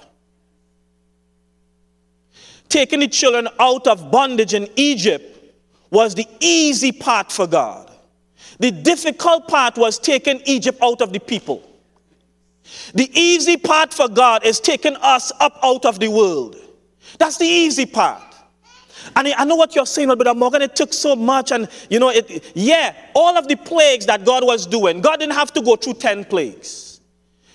Taking 2.67 3.01
the 3.01 3.07
children 3.07 3.47
out 3.59 3.87
of 3.87 4.09
bondage 4.09 4.53
in 4.53 4.67
Egypt 4.75 5.53
was 5.91 6.15
the 6.15 6.25
easy 6.39 6.91
part 6.91 7.31
for 7.31 7.45
God. 7.45 7.91
The 8.59 8.71
difficult 8.71 9.47
part 9.47 9.77
was 9.77 9.99
taking 9.99 10.41
Egypt 10.45 10.79
out 10.81 11.01
of 11.01 11.13
the 11.13 11.19
people. 11.19 11.72
The 12.93 13.09
easy 13.13 13.57
part 13.57 13.93
for 13.93 14.07
God 14.07 14.45
is 14.45 14.59
taking 14.59 14.95
us 14.97 15.31
up 15.39 15.59
out 15.63 15.85
of 15.85 15.99
the 15.99 16.09
world. 16.09 16.55
That's 17.19 17.37
the 17.37 17.45
easy 17.45 17.85
part. 17.85 18.21
And 19.15 19.27
I 19.27 19.43
know 19.43 19.55
what 19.55 19.75
you're 19.75 19.85
saying, 19.85 20.07
but 20.07 20.37
Morgan, 20.37 20.61
it 20.61 20.75
took 20.75 20.93
so 20.93 21.15
much. 21.15 21.51
And, 21.51 21.67
you 21.89 21.99
know, 21.99 22.09
it, 22.09 22.51
yeah, 22.55 22.95
all 23.13 23.37
of 23.37 23.47
the 23.47 23.55
plagues 23.55 24.05
that 24.05 24.25
God 24.25 24.45
was 24.45 24.65
doing, 24.65 25.01
God 25.01 25.19
didn't 25.19 25.33
have 25.33 25.51
to 25.53 25.61
go 25.61 25.75
through 25.75 25.95
10 25.95 26.25
plagues. 26.25 27.01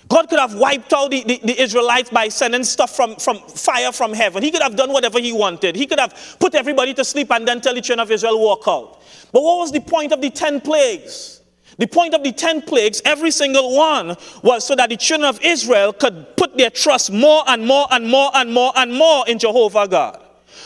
God 0.07 0.27
could 0.27 0.39
have 0.39 0.55
wiped 0.55 0.91
out 0.91 1.11
the, 1.11 1.23
the, 1.23 1.39
the, 1.43 1.61
Israelites 1.61 2.09
by 2.09 2.29
sending 2.29 2.63
stuff 2.63 2.95
from, 2.95 3.15
from 3.17 3.37
fire 3.37 3.91
from 3.91 4.11
heaven. 4.11 4.41
He 4.41 4.49
could 4.49 4.63
have 4.63 4.75
done 4.75 4.91
whatever 4.91 5.19
he 5.19 5.31
wanted. 5.31 5.75
He 5.75 5.85
could 5.85 5.99
have 5.99 6.37
put 6.39 6.55
everybody 6.55 6.95
to 6.95 7.05
sleep 7.05 7.31
and 7.31 7.47
then 7.47 7.61
tell 7.61 7.75
the 7.75 7.81
children 7.81 7.99
of 7.99 8.11
Israel, 8.11 8.39
walk 8.39 8.63
out. 8.67 9.03
But 9.31 9.43
what 9.43 9.59
was 9.59 9.71
the 9.71 9.81
point 9.81 10.11
of 10.11 10.19
the 10.19 10.31
10 10.31 10.61
plagues? 10.61 11.38
The 11.79 11.87
point 11.87 12.13
of 12.13 12.23
the 12.23 12.33
10 12.33 12.63
plagues, 12.63 13.01
every 13.05 13.31
single 13.31 13.75
one, 13.75 14.17
was 14.43 14.65
so 14.65 14.75
that 14.75 14.89
the 14.89 14.97
children 14.97 15.29
of 15.29 15.41
Israel 15.41 15.93
could 15.93 16.35
put 16.35 16.57
their 16.57 16.69
trust 16.69 17.09
more 17.09 17.43
and 17.47 17.65
more 17.65 17.87
and 17.89 18.05
more 18.07 18.31
and 18.35 18.53
more 18.53 18.73
and 18.75 18.93
more 18.93 19.23
in 19.29 19.39
Jehovah 19.39 19.87
God. 19.87 20.21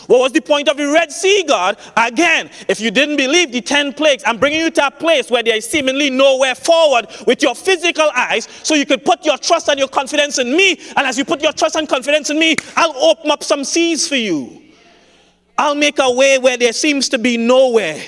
What 0.07 0.19
was 0.21 0.31
the 0.31 0.41
point 0.41 0.67
of 0.69 0.75
the 0.75 0.87
Red 0.91 1.11
Sea, 1.11 1.43
God? 1.47 1.77
Again, 1.95 2.49
if 2.67 2.81
you 2.81 2.89
didn't 2.89 3.17
believe 3.17 3.51
the 3.51 3.61
10 3.61 3.93
plagues, 3.93 4.23
I'm 4.25 4.37
bringing 4.37 4.59
you 4.59 4.71
to 4.71 4.87
a 4.87 4.91
place 4.91 5.29
where 5.29 5.43
there 5.43 5.55
is 5.55 5.69
seemingly 5.69 6.09
nowhere 6.09 6.55
forward 6.55 7.07
with 7.27 7.43
your 7.43 7.53
physical 7.53 8.09
eyes 8.15 8.47
so 8.63 8.73
you 8.73 8.85
could 8.85 9.05
put 9.05 9.23
your 9.23 9.37
trust 9.37 9.69
and 9.69 9.77
your 9.77 9.87
confidence 9.87 10.39
in 10.39 10.55
me. 10.55 10.79
And 10.97 11.05
as 11.05 11.17
you 11.17 11.25
put 11.25 11.43
your 11.43 11.53
trust 11.53 11.75
and 11.75 11.87
confidence 11.87 12.31
in 12.31 12.39
me, 12.39 12.57
I'll 12.75 12.97
open 12.97 13.29
up 13.29 13.43
some 13.43 13.63
seas 13.63 14.07
for 14.07 14.15
you. 14.15 14.63
I'll 15.59 15.75
make 15.75 15.99
a 15.99 16.11
way 16.11 16.39
where 16.39 16.57
there 16.57 16.73
seems 16.73 17.07
to 17.09 17.19
be 17.19 17.37
nowhere. 17.37 18.01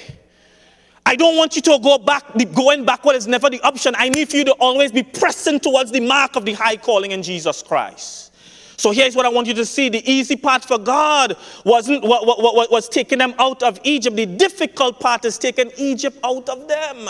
I 1.05 1.15
don't 1.15 1.37
want 1.37 1.55
you 1.55 1.61
to 1.63 1.79
go 1.81 1.99
back, 1.99 2.23
going 2.53 2.83
backward 2.83 3.15
is 3.15 3.27
never 3.27 3.49
the 3.49 3.61
option. 3.61 3.93
I 3.97 4.09
need 4.09 4.29
for 4.29 4.37
you 4.37 4.45
to 4.45 4.53
always 4.53 4.91
be 4.91 5.03
pressing 5.03 5.59
towards 5.59 5.91
the 5.91 5.99
mark 5.99 6.35
of 6.35 6.45
the 6.45 6.53
high 6.53 6.77
calling 6.77 7.11
in 7.11 7.21
Jesus 7.21 7.61
Christ. 7.61 8.33
So 8.77 8.91
here's 8.91 9.15
what 9.15 9.25
I 9.25 9.29
want 9.29 9.47
you 9.47 9.53
to 9.53 9.65
see. 9.65 9.87
The 9.89 10.09
easy 10.11 10.35
part 10.35 10.65
for 10.65 10.77
God 10.77 11.37
wasn't 11.63 12.03
what, 12.03 12.25
what, 12.25 12.55
what, 12.55 12.71
was 12.71 12.89
taking 12.89 13.19
them 13.19 13.35
out 13.39 13.63
of 13.63 13.79
Egypt. 13.83 14.15
The 14.15 14.25
difficult 14.25 14.99
part 14.99 15.23
is 15.25 15.37
taking 15.37 15.71
Egypt 15.77 16.17
out 16.23 16.49
of 16.49 16.67
them. 16.67 17.07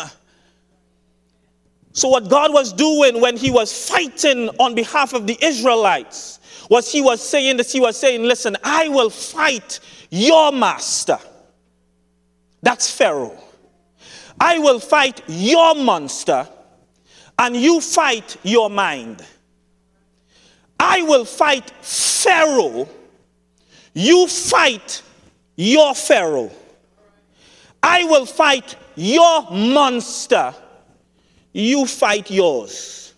So 1.93 2.09
what 2.09 2.29
God 2.29 2.53
was 2.53 2.73
doing 2.73 3.21
when 3.21 3.37
he 3.37 3.49
was 3.49 3.87
fighting 3.87 4.49
on 4.59 4.75
behalf 4.75 5.13
of 5.13 5.25
the 5.25 5.37
Israelites 5.41 6.39
was 6.69 6.91
he 6.91 7.01
was 7.01 7.21
saying 7.27 7.57
this, 7.57 7.71
he 7.71 7.79
was 7.79 7.97
saying, 7.97 8.23
listen, 8.23 8.57
I 8.63 8.89
will 8.89 9.09
fight 9.09 9.79
your 10.09 10.51
master. 10.51 11.17
That's 12.61 12.91
Pharaoh. 12.91 13.44
I 14.39 14.59
will 14.59 14.79
fight 14.79 15.21
your 15.27 15.75
monster 15.75 16.47
and 17.37 17.55
you 17.55 17.81
fight 17.81 18.37
your 18.43 18.69
mind. 18.69 19.25
I 20.79 21.01
will 21.03 21.25
fight 21.25 21.69
Pharaoh, 21.81 22.87
you 23.93 24.27
fight 24.27 25.01
your 25.55 25.95
Pharaoh. 25.95 26.51
I 27.81 28.03
will 28.03 28.25
fight 28.25 28.75
your 28.95 29.49
monster, 29.51 30.53
you 31.53 31.85
fight 31.85 32.31
yours. 32.31 33.13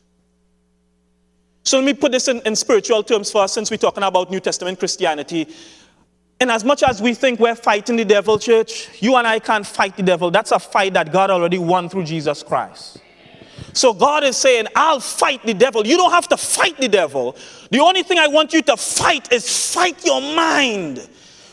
So 1.63 1.77
let 1.77 1.85
me 1.85 1.93
put 1.93 2.13
this 2.13 2.27
in, 2.29 2.41
in 2.45 2.55
spiritual 2.55 3.03
terms 3.03 3.31
first, 3.31 3.53
since 3.53 3.69
we're 3.69 3.77
talking 3.77 4.03
about 4.03 4.31
New 4.31 4.39
Testament 4.39 4.79
Christianity. 4.79 5.47
And 6.39 6.51
as 6.51 6.63
much 6.63 6.83
as 6.83 7.01
we 7.01 7.13
think 7.13 7.39
we're 7.39 7.55
fighting 7.55 7.95
the 7.95 8.05
devil, 8.05 8.37
church, 8.37 8.89
you 9.01 9.15
and 9.15 9.25
I 9.25 9.39
can't 9.39 9.65
fight 9.65 9.97
the 9.97 10.03
devil. 10.03 10.29
That's 10.29 10.51
a 10.51 10.59
fight 10.59 10.93
that 10.93 11.11
God 11.11 11.31
already 11.31 11.57
won 11.57 11.89
through 11.89 12.03
Jesus 12.03 12.43
Christ. 12.43 12.99
So 13.73 13.93
God 13.93 14.23
is 14.23 14.37
saying, 14.37 14.67
I'll 14.75 14.99
fight 14.99 15.43
the 15.43 15.53
devil. 15.53 15.85
You 15.85 15.97
don't 15.97 16.11
have 16.11 16.27
to 16.29 16.37
fight 16.37 16.77
the 16.77 16.87
devil. 16.87 17.35
The 17.71 17.79
only 17.79 18.03
thing 18.03 18.19
I 18.19 18.27
want 18.27 18.53
you 18.53 18.61
to 18.63 18.77
fight 18.77 19.31
is 19.31 19.73
fight 19.73 20.05
your 20.05 20.21
mind. 20.21 21.07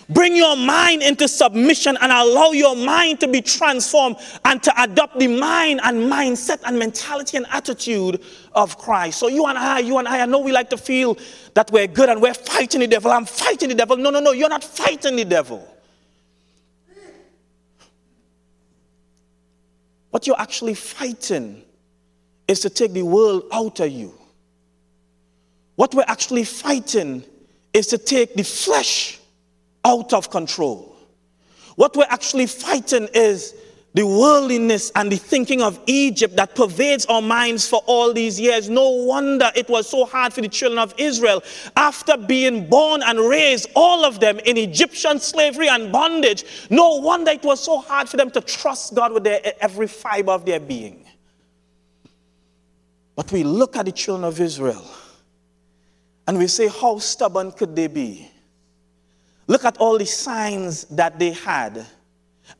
Bring 0.08 0.36
your 0.36 0.56
mind 0.56 1.02
into 1.02 1.26
submission 1.26 1.96
and 2.00 2.12
allow 2.12 2.50
your 2.52 2.76
mind 2.76 3.20
to 3.20 3.28
be 3.28 3.40
transformed 3.40 4.16
and 4.44 4.62
to 4.62 4.82
adopt 4.82 5.18
the 5.18 5.28
mind 5.28 5.80
and 5.82 6.10
mindset 6.10 6.60
and 6.64 6.78
mentality 6.78 7.36
and 7.36 7.46
attitude 7.50 8.22
of 8.52 8.76
Christ. 8.76 9.18
So, 9.18 9.28
you 9.28 9.46
and 9.46 9.56
I, 9.56 9.78
you 9.78 9.96
and 9.98 10.06
I, 10.06 10.20
I 10.20 10.26
know 10.26 10.40
we 10.40 10.52
like 10.52 10.68
to 10.70 10.76
feel 10.76 11.16
that 11.54 11.70
we're 11.70 11.86
good 11.86 12.08
and 12.08 12.20
we're 12.20 12.34
fighting 12.34 12.80
the 12.80 12.86
devil. 12.86 13.10
I'm 13.10 13.24
fighting 13.24 13.70
the 13.70 13.74
devil. 13.74 13.96
No, 13.96 14.10
no, 14.10 14.20
no, 14.20 14.32
you're 14.32 14.48
not 14.48 14.64
fighting 14.64 15.16
the 15.16 15.24
devil. 15.24 15.66
What 20.10 20.26
you're 20.26 20.40
actually 20.40 20.74
fighting 20.74 21.62
is 22.46 22.60
to 22.60 22.70
take 22.70 22.92
the 22.92 23.02
world 23.02 23.44
out 23.52 23.80
of 23.80 23.90
you. 23.90 24.14
What 25.76 25.94
we're 25.94 26.04
actually 26.06 26.44
fighting 26.44 27.24
is 27.72 27.88
to 27.88 27.98
take 27.98 28.34
the 28.34 28.44
flesh 28.44 29.18
out 29.84 30.12
of 30.12 30.30
control. 30.30 30.96
What 31.76 31.96
we're 31.96 32.06
actually 32.08 32.46
fighting 32.46 33.08
is 33.14 33.54
the 33.94 34.04
worldliness 34.04 34.90
and 34.96 35.10
the 35.10 35.16
thinking 35.16 35.62
of 35.62 35.78
Egypt 35.86 36.34
that 36.34 36.56
pervades 36.56 37.06
our 37.06 37.22
minds 37.22 37.68
for 37.68 37.80
all 37.86 38.12
these 38.12 38.40
years. 38.40 38.68
No 38.68 38.90
wonder 38.90 39.52
it 39.54 39.68
was 39.68 39.88
so 39.88 40.04
hard 40.04 40.32
for 40.32 40.40
the 40.40 40.48
children 40.48 40.80
of 40.80 40.92
Israel 40.98 41.42
after 41.76 42.16
being 42.16 42.68
born 42.68 43.02
and 43.04 43.20
raised, 43.20 43.68
all 43.76 44.04
of 44.04 44.18
them 44.18 44.40
in 44.40 44.56
Egyptian 44.56 45.20
slavery 45.20 45.68
and 45.68 45.92
bondage. 45.92 46.44
No 46.70 46.96
wonder 46.96 47.30
it 47.30 47.44
was 47.44 47.60
so 47.62 47.78
hard 47.78 48.08
for 48.08 48.16
them 48.16 48.32
to 48.32 48.40
trust 48.40 48.94
God 48.96 49.12
with 49.12 49.22
their, 49.22 49.40
every 49.60 49.86
fiber 49.86 50.32
of 50.32 50.44
their 50.44 50.60
being. 50.60 51.06
But 53.14 53.30
we 53.30 53.44
look 53.44 53.76
at 53.76 53.86
the 53.86 53.92
children 53.92 54.24
of 54.24 54.40
Israel 54.40 54.84
and 56.26 56.36
we 56.36 56.48
say, 56.48 56.66
How 56.66 56.98
stubborn 56.98 57.52
could 57.52 57.76
they 57.76 57.86
be? 57.86 58.28
Look 59.46 59.64
at 59.64 59.76
all 59.78 59.98
the 59.98 60.06
signs 60.06 60.84
that 60.84 61.18
they 61.18 61.32
had, 61.32 61.84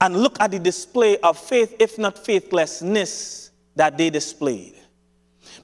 and 0.00 0.16
look 0.16 0.40
at 0.40 0.50
the 0.50 0.58
display 0.58 1.18
of 1.18 1.38
faith, 1.38 1.76
if 1.78 1.98
not 1.98 2.18
faithlessness, 2.18 3.50
that 3.76 3.96
they 3.96 4.10
displayed. 4.10 4.74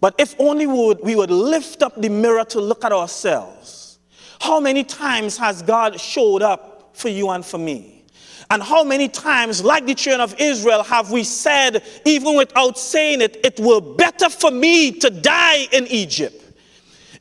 But 0.01 0.15
if 0.19 0.35
only 0.39 0.67
we 0.67 1.15
would, 1.15 1.31
lift 1.31 1.83
up 1.83 2.01
the 2.01 2.09
mirror 2.09 2.45
to 2.47 2.61
look 2.61 2.85
at 2.85 2.93
ourselves. 2.93 3.99
How 4.41 4.61
many 4.61 4.85
times 4.85 5.37
has 5.37 5.63
God 5.63 6.01
showed 6.01 6.43
up 6.43 6.91
for 6.97 7.09
you 7.09 7.29
and 7.31 7.45
for 7.45 7.59
me? 7.59 8.05
And 8.51 8.63
how 8.63 8.83
many 8.83 9.09
times, 9.09 9.63
like 9.63 9.87
the 9.87 9.95
children 9.95 10.21
of 10.21 10.35
Israel, 10.41 10.83
have 10.83 11.13
we 11.13 11.23
said, 11.23 11.85
even 12.05 12.35
without 12.35 12.79
saying 12.79 13.21
it, 13.21 13.39
it 13.45 13.61
were 13.61 13.81
better 13.81 14.29
for 14.29 14.51
me 14.51 14.91
to 14.93 15.11
die 15.11 15.69
in 15.71 15.87
Egypt? 15.87 16.40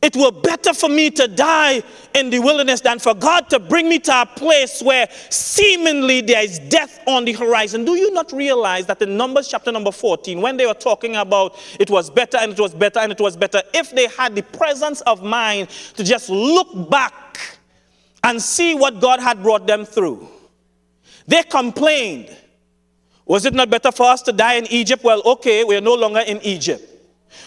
It 0.02 0.16
were 0.16 0.32
better 0.32 0.74
for 0.74 0.88
me 0.88 1.10
to 1.12 1.28
die 1.28 1.84
in 2.16 2.30
the 2.30 2.40
wilderness 2.40 2.80
than 2.80 3.00
for 3.00 3.14
God 3.14 3.50
to 3.50 3.60
bring 3.60 3.90
me 3.90 4.00
to 4.00 4.22
a 4.22 4.26
place 4.26 4.82
where 4.82 5.10
seemingly 5.30 6.22
there 6.22 6.42
is 6.42 6.58
death 6.60 7.02
on 7.06 7.26
the 7.26 7.34
horizon. 7.34 7.84
Do 7.84 7.96
you 7.96 8.14
not 8.14 8.32
realize 8.32 8.86
that 8.86 9.02
in 9.02 9.18
Numbers 9.18 9.50
chapter 9.50 9.74
number 9.74 9.92
14, 9.92 10.40
when 10.40 10.56
they 10.56 10.66
were 10.66 10.74
talking 10.74 11.18
about 11.18 11.60
it 11.82 11.90
was 11.90 12.10
better 12.10 12.38
and 12.38 12.54
it 12.54 12.60
was 12.60 12.74
better 12.74 13.00
and 13.00 13.12
it 13.12 13.20
was 13.20 13.36
better, 13.36 13.62
if 13.74 13.92
they 13.92 14.08
had 14.08 14.36
the 14.36 14.44
presence 14.44 15.02
of 15.02 15.22
mind 15.22 15.68
to 15.96 16.04
just 16.06 16.30
look 16.30 16.90
back 16.90 17.58
and 18.24 18.42
see 18.42 18.76
what 18.76 19.02
God 19.02 19.20
had 19.20 19.44
brought 19.44 19.68
them 19.68 19.84
through, 19.84 20.30
they 21.28 21.44
complained. 21.44 22.36
Was 23.26 23.46
it 23.46 23.54
not 23.54 23.70
better 23.70 23.92
for 23.92 24.04
us 24.04 24.22
to 24.24 24.32
die 24.32 24.54
in 24.54 24.66
Egypt? 24.68 25.04
Well, 25.04 25.22
okay, 25.24 25.66
we 25.66 25.76
are 25.76 25.82
no 25.82 25.94
longer 25.94 26.22
in 26.22 26.42
Egypt. 26.42 26.99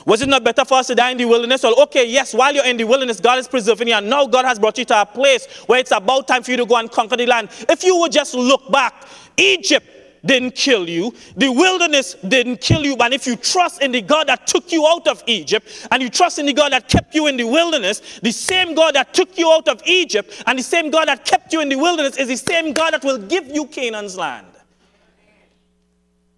Was 0.07 0.23
it 0.23 0.29
not 0.29 0.45
better 0.45 0.65
for 0.65 0.75
us 0.75 0.87
to 0.89 0.95
die 0.95 1.11
in 1.11 1.19
the 1.19 1.25
wilderness? 1.25 1.63
Well, 1.63 1.81
okay, 1.83 2.07
yes, 2.09 2.35
while 2.35 2.55
you're 2.55 2.65
in 2.65 2.77
the 2.77 2.85
wilderness, 2.85 3.21
God 3.21 3.39
is 3.39 3.49
preserving 3.49 3.89
you, 3.89 3.95
and 3.95 4.09
now 4.09 4.27
God 4.27 4.45
has 4.45 4.59
brought 4.59 4.79
you 4.79 4.85
to 4.87 5.03
a 5.03 5.07
place 5.07 5.47
where 5.67 5.79
it's 5.79 5.91
about 5.91 6.29
time 6.29 6.43
for 6.43 6.51
you 6.51 6.57
to 6.59 6.67
go 6.67 6.77
and 6.77 6.91
conquer 6.91 7.17
the 7.17 7.27
land. 7.27 7.49
If 7.69 7.85
you 7.85 7.97
would 7.99 8.13
just 8.13 8.35
look 8.35 8.71
back, 8.71 9.07
Egypt 9.37 9.87
didn't 10.25 10.55
kill 10.55 10.89
you, 10.89 11.13
the 11.37 11.49
wilderness 11.49 12.15
didn't 12.27 12.61
kill 12.61 12.85
you, 12.85 12.97
but 12.97 13.13
if 13.13 13.27
you 13.27 13.35
trust 13.37 13.83
in 13.83 13.91
the 13.91 14.01
God 14.01 14.29
that 14.29 14.47
took 14.47 14.71
you 14.71 14.87
out 14.87 15.09
of 15.09 15.23
Egypt, 15.27 15.89
and 15.91 16.03
you 16.03 16.09
trust 16.09 16.39
in 16.39 16.47
the 16.47 16.53
God 16.53 16.73
that 16.73 16.89
kept 16.89 17.15
you 17.15 17.27
in 17.27 17.37
the 17.37 17.45
wilderness, 17.45 18.21
the 18.23 18.31
same 18.31 18.75
God 18.75 18.95
that 18.95 19.13
took 19.15 19.37
you 19.37 19.51
out 19.51 19.69
of 19.69 19.83
Egypt, 19.85 20.43
and 20.47 20.59
the 20.59 20.63
same 20.63 20.91
God 20.91 21.09
that 21.09 21.25
kept 21.25 21.53
you 21.53 21.61
in 21.61 21.69
the 21.69 21.77
wilderness 21.77 22.17
is 22.17 22.29
the 22.29 22.37
same 22.37 22.73
God 22.73 22.93
that 22.93 23.05
will 23.05 23.19
give 23.19 23.49
you 23.49 23.67
Canaan's 23.67 24.17
land. 24.17 24.47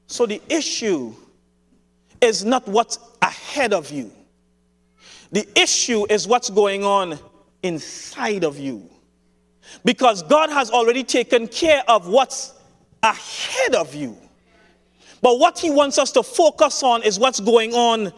So 0.07 0.27
the 0.27 0.41
issue 0.49 1.15
is 2.21 2.45
not 2.45 2.67
what's 2.67 2.99
ahead 3.25 3.73
of 3.73 3.91
you. 3.91 4.13
The 5.33 5.49
issue 5.61 6.07
is 6.09 6.29
what's 6.29 6.51
going 6.51 6.85
on 6.85 7.19
inside 7.63 8.45
of 8.45 8.59
you. 8.59 8.89
Because 9.85 10.23
God 10.23 10.51
has 10.51 10.71
already 10.71 11.03
taken 11.03 11.49
care 11.49 11.83
of 11.89 12.07
what's 12.07 12.53
ahead 13.03 13.75
of 13.75 13.95
you. 13.95 14.17
But 15.23 15.39
what 15.39 15.59
He 15.59 15.71
wants 15.71 15.99
us 15.99 16.13
to 16.13 16.23
focus 16.23 16.83
on 16.83 17.03
is 17.03 17.19
what's 17.19 17.41
going 17.41 17.73
on 17.73 18.13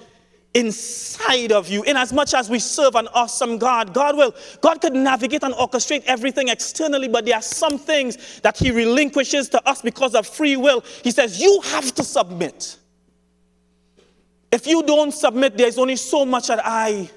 inside 0.55 1.53
of 1.53 1.69
you. 1.69 1.85
In 1.85 1.97
as 1.97 2.13
much 2.13 2.35
as 2.35 2.51
we 2.51 2.59
serve 2.59 2.97
an 2.97 3.09
awesome 3.15 3.59
God, 3.59 3.95
God 3.95 4.17
will, 4.17 4.35
God 4.61 4.81
could 4.81 4.95
navigate 4.95 5.45
and 5.45 5.55
orchestrate 5.55 6.03
everything 6.07 6.49
externally, 6.49 7.09
but 7.09 7.25
there 7.25 7.37
are 7.37 7.43
some 7.43 7.79
things 7.79 8.41
that 8.41 8.59
He 8.59 8.71
relinquishes 8.71 9.49
to 9.51 9.69
us 9.69 9.83
because 9.83 10.15
of 10.15 10.27
free 10.27 10.57
will. 10.57 10.83
He 11.05 11.13
says, 11.13 11.41
You 11.41 11.61
have 11.67 11.95
to 11.95 12.03
submit. 12.03 12.79
If 14.53 14.67
you 14.67 14.83
don't 14.83 15.13
submit, 15.13 15.57
there's 15.57 15.79
only 15.79 15.97
so 15.97 16.25
much 16.25 16.49
that 16.49 16.61
I 16.65 17.11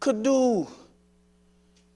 could 0.00 0.22
do. 0.22 0.66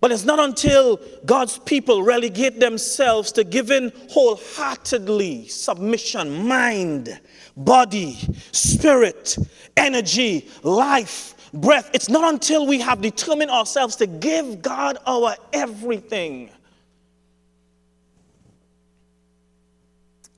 But 0.01 0.13
it's 0.13 0.25
not 0.25 0.39
until 0.39 1.01
God's 1.25 1.59
people 1.59 2.03
relegate 2.03 2.61
themselves 2.61 3.33
to 3.33 3.45
giving 3.45 3.91
wholeheartedly 4.11 5.49
submission, 5.49 6.47
mind, 6.47 7.19
body, 7.57 8.19
spirit, 8.53 9.37
energy, 9.77 10.49
life, 10.63 11.51
breath. 11.53 11.91
It's 11.95 12.09
not 12.09 12.33
until 12.33 12.67
we 12.67 12.79
have 12.81 13.01
determined 13.01 13.51
ourselves 13.51 13.97
to 13.97 14.07
give 14.07 14.63
God 14.63 14.99
our 15.07 15.35
everything. 15.53 16.51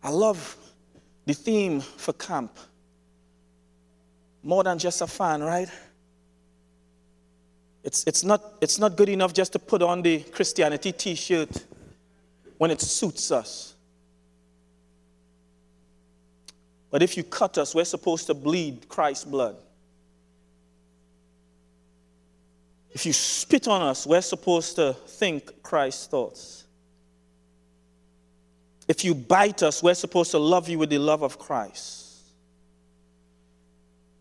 I 0.02 0.10
love 0.10 0.56
the 1.26 1.34
theme 1.34 1.80
for 1.80 2.12
camp 2.12 2.56
more 4.48 4.64
than 4.64 4.78
just 4.78 5.02
a 5.02 5.06
fan, 5.06 5.42
right? 5.42 5.68
It's, 7.84 8.02
it's, 8.06 8.24
not, 8.24 8.42
it's 8.62 8.78
not 8.78 8.96
good 8.96 9.10
enough 9.10 9.34
just 9.34 9.52
to 9.52 9.58
put 9.58 9.82
on 9.82 10.00
the 10.00 10.20
Christianity 10.20 10.90
t 10.90 11.14
shirt 11.14 11.50
when 12.56 12.70
it 12.70 12.80
suits 12.80 13.30
us. 13.30 13.74
But 16.90 17.02
if 17.02 17.14
you 17.18 17.24
cut 17.24 17.58
us, 17.58 17.74
we're 17.74 17.84
supposed 17.84 18.26
to 18.28 18.34
bleed 18.34 18.88
Christ's 18.88 19.26
blood. 19.26 19.56
If 22.90 23.04
you 23.04 23.12
spit 23.12 23.68
on 23.68 23.82
us, 23.82 24.06
we're 24.06 24.22
supposed 24.22 24.76
to 24.76 24.94
think 24.94 25.62
Christ's 25.62 26.06
thoughts. 26.06 26.64
If 28.88 29.04
you 29.04 29.14
bite 29.14 29.62
us, 29.62 29.82
we're 29.82 29.92
supposed 29.92 30.30
to 30.30 30.38
love 30.38 30.70
you 30.70 30.78
with 30.78 30.88
the 30.88 30.98
love 30.98 31.22
of 31.22 31.38
Christ. 31.38 31.97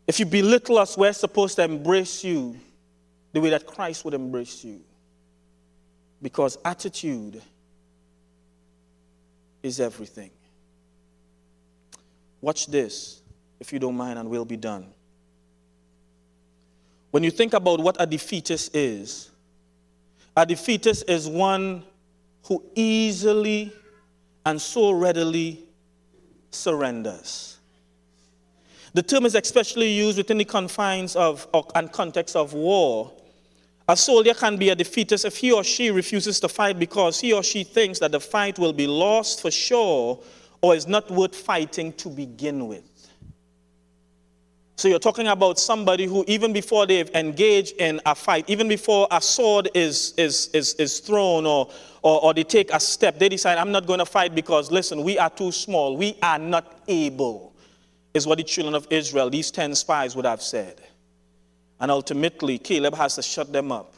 If 0.07 0.19
you 0.19 0.25
belittle 0.25 0.77
us, 0.77 0.97
we're 0.97 1.11
supposed 1.11 1.57
to 1.57 1.63
embrace 1.63 2.23
you 2.23 2.57
the 3.33 3.41
way 3.41 3.49
that 3.49 3.67
Christ 3.67 4.05
would 4.05 4.13
embrace 4.13 4.63
you. 4.63 4.81
Because 6.21 6.57
attitude 6.63 7.41
is 9.61 9.79
everything. 9.81 10.31
Watch 12.39 12.67
this, 12.67 13.21
if 13.59 13.73
you 13.73 13.79
don't 13.79 13.97
mind, 13.97 14.17
and 14.17 14.29
we'll 14.29 14.45
be 14.45 14.57
done. 14.57 14.93
When 17.11 17.23
you 17.23 17.31
think 17.31 17.53
about 17.53 17.79
what 17.79 17.97
a 17.99 18.05
defeatist 18.05 18.75
is, 18.75 19.29
a 20.35 20.45
defeatist 20.45 21.09
is 21.09 21.27
one 21.27 21.83
who 22.43 22.63
easily 22.75 23.73
and 24.45 24.61
so 24.61 24.91
readily 24.91 25.63
surrenders. 26.51 27.56
The 28.93 29.03
term 29.03 29.25
is 29.25 29.35
especially 29.35 29.89
used 29.89 30.17
within 30.17 30.37
the 30.37 30.45
confines 30.45 31.15
of 31.15 31.47
and 31.75 31.91
context 31.91 32.35
of 32.35 32.53
war. 32.53 33.11
A 33.89 33.95
soldier 33.95 34.33
can 34.33 34.57
be 34.57 34.69
a 34.69 34.75
defeatist 34.75 35.23
if 35.23 35.37
he 35.37 35.51
or 35.51 35.63
she 35.63 35.91
refuses 35.91 36.39
to 36.41 36.49
fight 36.49 36.77
because 36.77 37.21
he 37.21 37.31
or 37.31 37.41
she 37.41 37.63
thinks 37.63 37.99
that 37.99 38.11
the 38.11 38.19
fight 38.19 38.59
will 38.59 38.73
be 38.73 38.87
lost 38.87 39.41
for 39.41 39.51
sure 39.51 40.19
or 40.61 40.75
is 40.75 40.87
not 40.87 41.09
worth 41.09 41.35
fighting 41.35 41.93
to 41.93 42.09
begin 42.09 42.67
with. 42.67 42.83
So 44.77 44.87
you're 44.87 44.99
talking 44.99 45.27
about 45.27 45.57
somebody 45.57 46.05
who, 46.05 46.23
even 46.27 46.53
before 46.53 46.85
they've 46.85 47.09
engaged 47.15 47.77
in 47.77 47.99
a 48.05 48.13
fight, 48.13 48.47
even 48.47 48.67
before 48.67 49.07
a 49.09 49.19
sword 49.19 49.69
is, 49.73 50.13
is, 50.17 50.49
is, 50.53 50.75
is 50.75 50.99
thrown 50.99 51.47
or, 51.47 51.71
or, 52.03 52.23
or 52.25 52.33
they 52.35 52.43
take 52.43 52.71
a 52.71 52.79
step, 52.79 53.17
they 53.17 53.27
decide, 53.27 53.57
I'm 53.57 53.71
not 53.71 53.87
going 53.87 53.97
to 53.97 54.05
fight 54.05 54.35
because, 54.35 54.69
listen, 54.69 55.01
we 55.01 55.17
are 55.17 55.31
too 55.31 55.51
small. 55.51 55.97
We 55.97 56.15
are 56.21 56.37
not 56.37 56.81
able, 56.87 57.55
is 58.17 58.27
what 58.27 58.39
the 58.39 58.43
children 58.43 58.75
of 58.75 58.87
Israel, 58.89 59.29
these 59.29 59.51
10 59.51 59.75
spies, 59.75 60.15
would 60.15 60.25
have 60.25 60.41
said. 60.41 60.81
And 61.79 61.91
ultimately, 61.91 62.57
Caleb 62.57 62.95
has 62.95 63.15
to 63.15 63.21
shut 63.21 63.53
them 63.53 63.71
up. 63.71 63.93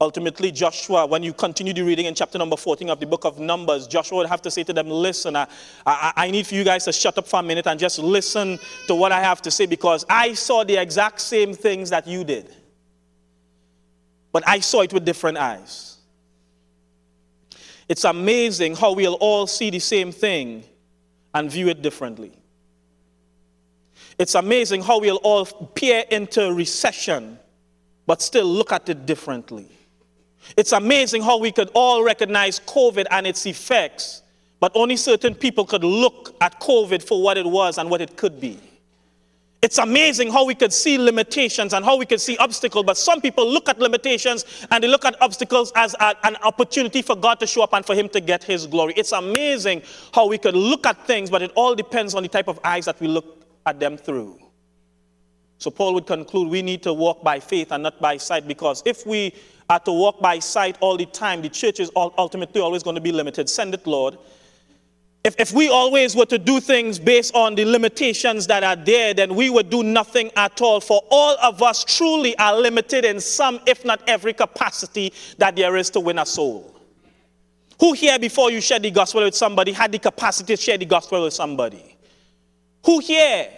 Ultimately, 0.00 0.50
Joshua, 0.50 1.06
when 1.06 1.22
you 1.22 1.32
continue 1.32 1.72
the 1.72 1.82
reading 1.82 2.06
in 2.06 2.14
chapter 2.14 2.38
number 2.38 2.56
14 2.56 2.90
of 2.90 2.98
the 2.98 3.06
book 3.06 3.24
of 3.24 3.38
Numbers, 3.38 3.86
Joshua 3.86 4.18
would 4.18 4.28
have 4.28 4.42
to 4.42 4.50
say 4.50 4.64
to 4.64 4.72
them, 4.72 4.88
Listen, 4.88 5.36
I, 5.36 5.46
I, 5.86 6.12
I, 6.16 6.30
need 6.30 6.46
for 6.46 6.54
you 6.54 6.64
guys 6.64 6.84
to 6.86 6.92
shut 6.92 7.16
up 7.18 7.28
for 7.28 7.38
a 7.38 7.42
minute 7.42 7.66
and 7.66 7.78
just 7.78 7.98
listen 8.00 8.58
to 8.88 8.94
what 8.94 9.12
I 9.12 9.20
have 9.20 9.42
to 9.42 9.50
say 9.50 9.66
because 9.66 10.04
I 10.08 10.34
saw 10.34 10.64
the 10.64 10.76
exact 10.76 11.20
same 11.20 11.54
things 11.54 11.90
that 11.90 12.06
you 12.06 12.24
did. 12.24 12.52
But 14.32 14.42
I 14.46 14.58
saw 14.60 14.80
it 14.80 14.92
with 14.92 15.04
different 15.04 15.38
eyes. 15.38 15.98
It's 17.88 18.04
amazing 18.04 18.74
how 18.74 18.94
we'll 18.94 19.14
all 19.14 19.46
see 19.46 19.70
the 19.70 19.78
same 19.78 20.10
thing 20.10 20.64
and 21.34 21.50
view 21.50 21.68
it 21.68 21.80
differently. 21.82 22.41
It's 24.18 24.34
amazing 24.34 24.82
how 24.82 25.00
we'll 25.00 25.16
all 25.16 25.46
peer 25.46 26.04
into 26.10 26.52
recession 26.52 27.38
but 28.06 28.20
still 28.22 28.46
look 28.46 28.72
at 28.72 28.88
it 28.88 29.06
differently. 29.06 29.66
It's 30.56 30.72
amazing 30.72 31.22
how 31.22 31.38
we 31.38 31.52
could 31.52 31.70
all 31.74 32.02
recognize 32.02 32.58
COVID 32.60 33.06
and 33.10 33.26
its 33.26 33.46
effects, 33.46 34.22
but 34.60 34.72
only 34.74 34.96
certain 34.96 35.34
people 35.34 35.64
could 35.64 35.84
look 35.84 36.34
at 36.40 36.60
COVID 36.60 37.02
for 37.02 37.22
what 37.22 37.38
it 37.38 37.46
was 37.46 37.78
and 37.78 37.88
what 37.88 38.00
it 38.00 38.16
could 38.16 38.40
be. 38.40 38.58
It's 39.62 39.78
amazing 39.78 40.32
how 40.32 40.44
we 40.44 40.56
could 40.56 40.72
see 40.72 40.98
limitations 40.98 41.72
and 41.72 41.84
how 41.84 41.96
we 41.96 42.04
could 42.04 42.20
see 42.20 42.36
obstacles, 42.38 42.84
but 42.84 42.96
some 42.96 43.20
people 43.20 43.48
look 43.48 43.68
at 43.68 43.78
limitations 43.78 44.44
and 44.72 44.82
they 44.82 44.88
look 44.88 45.04
at 45.04 45.14
obstacles 45.22 45.70
as 45.76 45.94
a, 46.00 46.16
an 46.26 46.34
opportunity 46.42 47.00
for 47.00 47.14
God 47.14 47.38
to 47.38 47.46
show 47.46 47.62
up 47.62 47.72
and 47.72 47.86
for 47.86 47.94
Him 47.94 48.08
to 48.08 48.20
get 48.20 48.42
His 48.42 48.66
glory. 48.66 48.92
It's 48.96 49.12
amazing 49.12 49.82
how 50.12 50.26
we 50.26 50.38
could 50.38 50.56
look 50.56 50.84
at 50.84 51.06
things, 51.06 51.30
but 51.30 51.42
it 51.42 51.52
all 51.54 51.76
depends 51.76 52.16
on 52.16 52.24
the 52.24 52.28
type 52.28 52.48
of 52.48 52.58
eyes 52.64 52.86
that 52.86 52.98
we 53.00 53.06
look 53.06 53.41
at 53.66 53.78
them 53.80 53.96
through. 53.96 54.38
So 55.58 55.70
Paul 55.70 55.94
would 55.94 56.06
conclude 56.06 56.48
we 56.48 56.62
need 56.62 56.82
to 56.82 56.92
walk 56.92 57.22
by 57.22 57.38
faith 57.38 57.70
and 57.70 57.84
not 57.84 58.00
by 58.00 58.16
sight 58.16 58.48
because 58.48 58.82
if 58.84 59.06
we 59.06 59.32
are 59.70 59.78
to 59.80 59.92
walk 59.92 60.20
by 60.20 60.40
sight 60.40 60.76
all 60.80 60.96
the 60.96 61.06
time, 61.06 61.40
the 61.40 61.48
church 61.48 61.78
is 61.78 61.90
ultimately 61.94 62.60
always 62.60 62.82
going 62.82 62.96
to 62.96 63.00
be 63.00 63.12
limited. 63.12 63.48
Send 63.48 63.72
it, 63.72 63.86
Lord. 63.86 64.18
If, 65.24 65.36
if 65.38 65.52
we 65.52 65.68
always 65.68 66.16
were 66.16 66.26
to 66.26 66.38
do 66.38 66.58
things 66.58 66.98
based 66.98 67.32
on 67.36 67.54
the 67.54 67.64
limitations 67.64 68.48
that 68.48 68.64
are 68.64 68.74
there, 68.74 69.14
then 69.14 69.36
we 69.36 69.50
would 69.50 69.70
do 69.70 69.84
nothing 69.84 70.32
at 70.34 70.60
all. 70.60 70.80
For 70.80 71.00
all 71.10 71.36
of 71.40 71.62
us 71.62 71.84
truly 71.84 72.36
are 72.38 72.58
limited 72.58 73.04
in 73.04 73.20
some, 73.20 73.60
if 73.66 73.84
not 73.84 74.02
every 74.08 74.32
capacity 74.32 75.12
that 75.38 75.54
there 75.54 75.76
is 75.76 75.90
to 75.90 76.00
win 76.00 76.18
a 76.18 76.26
soul. 76.26 76.74
Who 77.78 77.92
here, 77.92 78.18
before 78.18 78.50
you 78.50 78.60
shared 78.60 78.82
the 78.82 78.90
gospel 78.90 79.22
with 79.22 79.36
somebody, 79.36 79.70
had 79.70 79.92
the 79.92 80.00
capacity 80.00 80.56
to 80.56 80.60
share 80.60 80.76
the 80.78 80.86
gospel 80.86 81.22
with 81.22 81.34
somebody? 81.34 81.91
Who 82.84 82.98
here 83.00 83.48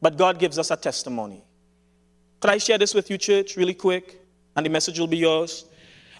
but 0.00 0.16
God 0.16 0.38
gives 0.38 0.58
us 0.58 0.70
a 0.70 0.76
testimony. 0.76 1.42
Could 2.40 2.50
I 2.50 2.58
share 2.58 2.78
this 2.78 2.94
with 2.94 3.10
you, 3.10 3.18
church, 3.18 3.56
really 3.56 3.74
quick? 3.74 4.20
And 4.56 4.64
the 4.64 4.70
message 4.70 4.98
will 4.98 5.06
be 5.06 5.18
yours. 5.18 5.66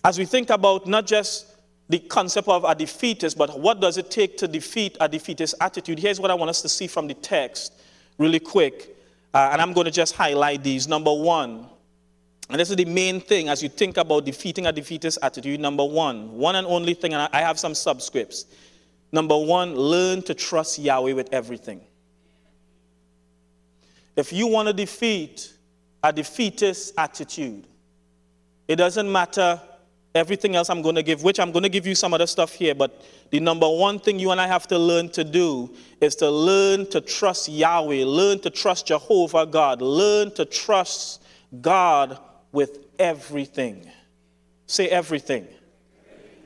As 0.04 0.18
we 0.18 0.24
think 0.24 0.50
about 0.50 0.86
not 0.86 1.06
just 1.06 1.46
the 1.88 1.98
concept 1.98 2.48
of 2.48 2.64
a 2.64 2.74
defeatist, 2.74 3.36
but 3.36 3.58
what 3.58 3.80
does 3.80 3.96
it 3.96 4.10
take 4.10 4.36
to 4.38 4.46
defeat 4.46 4.96
a 5.00 5.08
defeatist 5.08 5.54
attitude? 5.60 5.98
Here's 5.98 6.20
what 6.20 6.30
I 6.30 6.34
want 6.34 6.50
us 6.50 6.62
to 6.62 6.68
see 6.68 6.86
from 6.86 7.06
the 7.06 7.14
text, 7.14 7.72
really 8.18 8.38
quick. 8.38 8.96
Uh, 9.32 9.50
and 9.52 9.60
I'm 9.60 9.72
going 9.72 9.86
to 9.86 9.90
just 9.90 10.14
highlight 10.14 10.62
these. 10.62 10.86
Number 10.86 11.12
one, 11.12 11.66
and 12.48 12.58
this 12.58 12.70
is 12.70 12.76
the 12.76 12.84
main 12.84 13.20
thing 13.20 13.48
as 13.48 13.62
you 13.62 13.68
think 13.68 13.96
about 13.96 14.24
defeating 14.24 14.66
a 14.66 14.72
defeatist 14.72 15.18
attitude. 15.22 15.60
Number 15.60 15.84
one, 15.84 16.32
one 16.32 16.56
and 16.56 16.66
only 16.66 16.94
thing, 16.94 17.14
and 17.14 17.28
I 17.32 17.40
have 17.40 17.58
some 17.58 17.72
subscripts. 17.72 18.44
Number 19.12 19.36
one, 19.36 19.74
learn 19.74 20.22
to 20.22 20.34
trust 20.34 20.78
Yahweh 20.78 21.12
with 21.12 21.32
everything. 21.32 21.80
If 24.16 24.32
you 24.32 24.46
want 24.46 24.68
to 24.68 24.72
defeat 24.72 25.52
a 26.02 26.12
defeatist 26.12 26.94
attitude, 26.96 27.66
it 28.68 28.76
doesn't 28.76 29.10
matter 29.10 29.60
everything 30.14 30.56
else 30.56 30.70
I'm 30.70 30.82
going 30.82 30.94
to 30.96 31.02
give, 31.02 31.22
which 31.22 31.38
I'm 31.38 31.52
going 31.52 31.62
to 31.62 31.68
give 31.68 31.86
you 31.86 31.94
some 31.94 32.12
other 32.14 32.26
stuff 32.26 32.52
here, 32.52 32.74
but 32.74 33.02
the 33.30 33.40
number 33.40 33.68
one 33.68 33.98
thing 33.98 34.18
you 34.18 34.30
and 34.30 34.40
I 34.40 34.46
have 34.46 34.66
to 34.68 34.78
learn 34.78 35.08
to 35.10 35.24
do 35.24 35.74
is 36.00 36.16
to 36.16 36.30
learn 36.30 36.88
to 36.90 37.00
trust 37.00 37.48
Yahweh, 37.48 38.04
learn 38.04 38.40
to 38.40 38.50
trust 38.50 38.86
Jehovah 38.86 39.46
God, 39.46 39.80
learn 39.80 40.32
to 40.34 40.44
trust 40.44 41.22
God 41.60 42.18
with 42.52 42.78
everything. 42.98 43.88
Say 44.66 44.88
everything. 44.88 45.46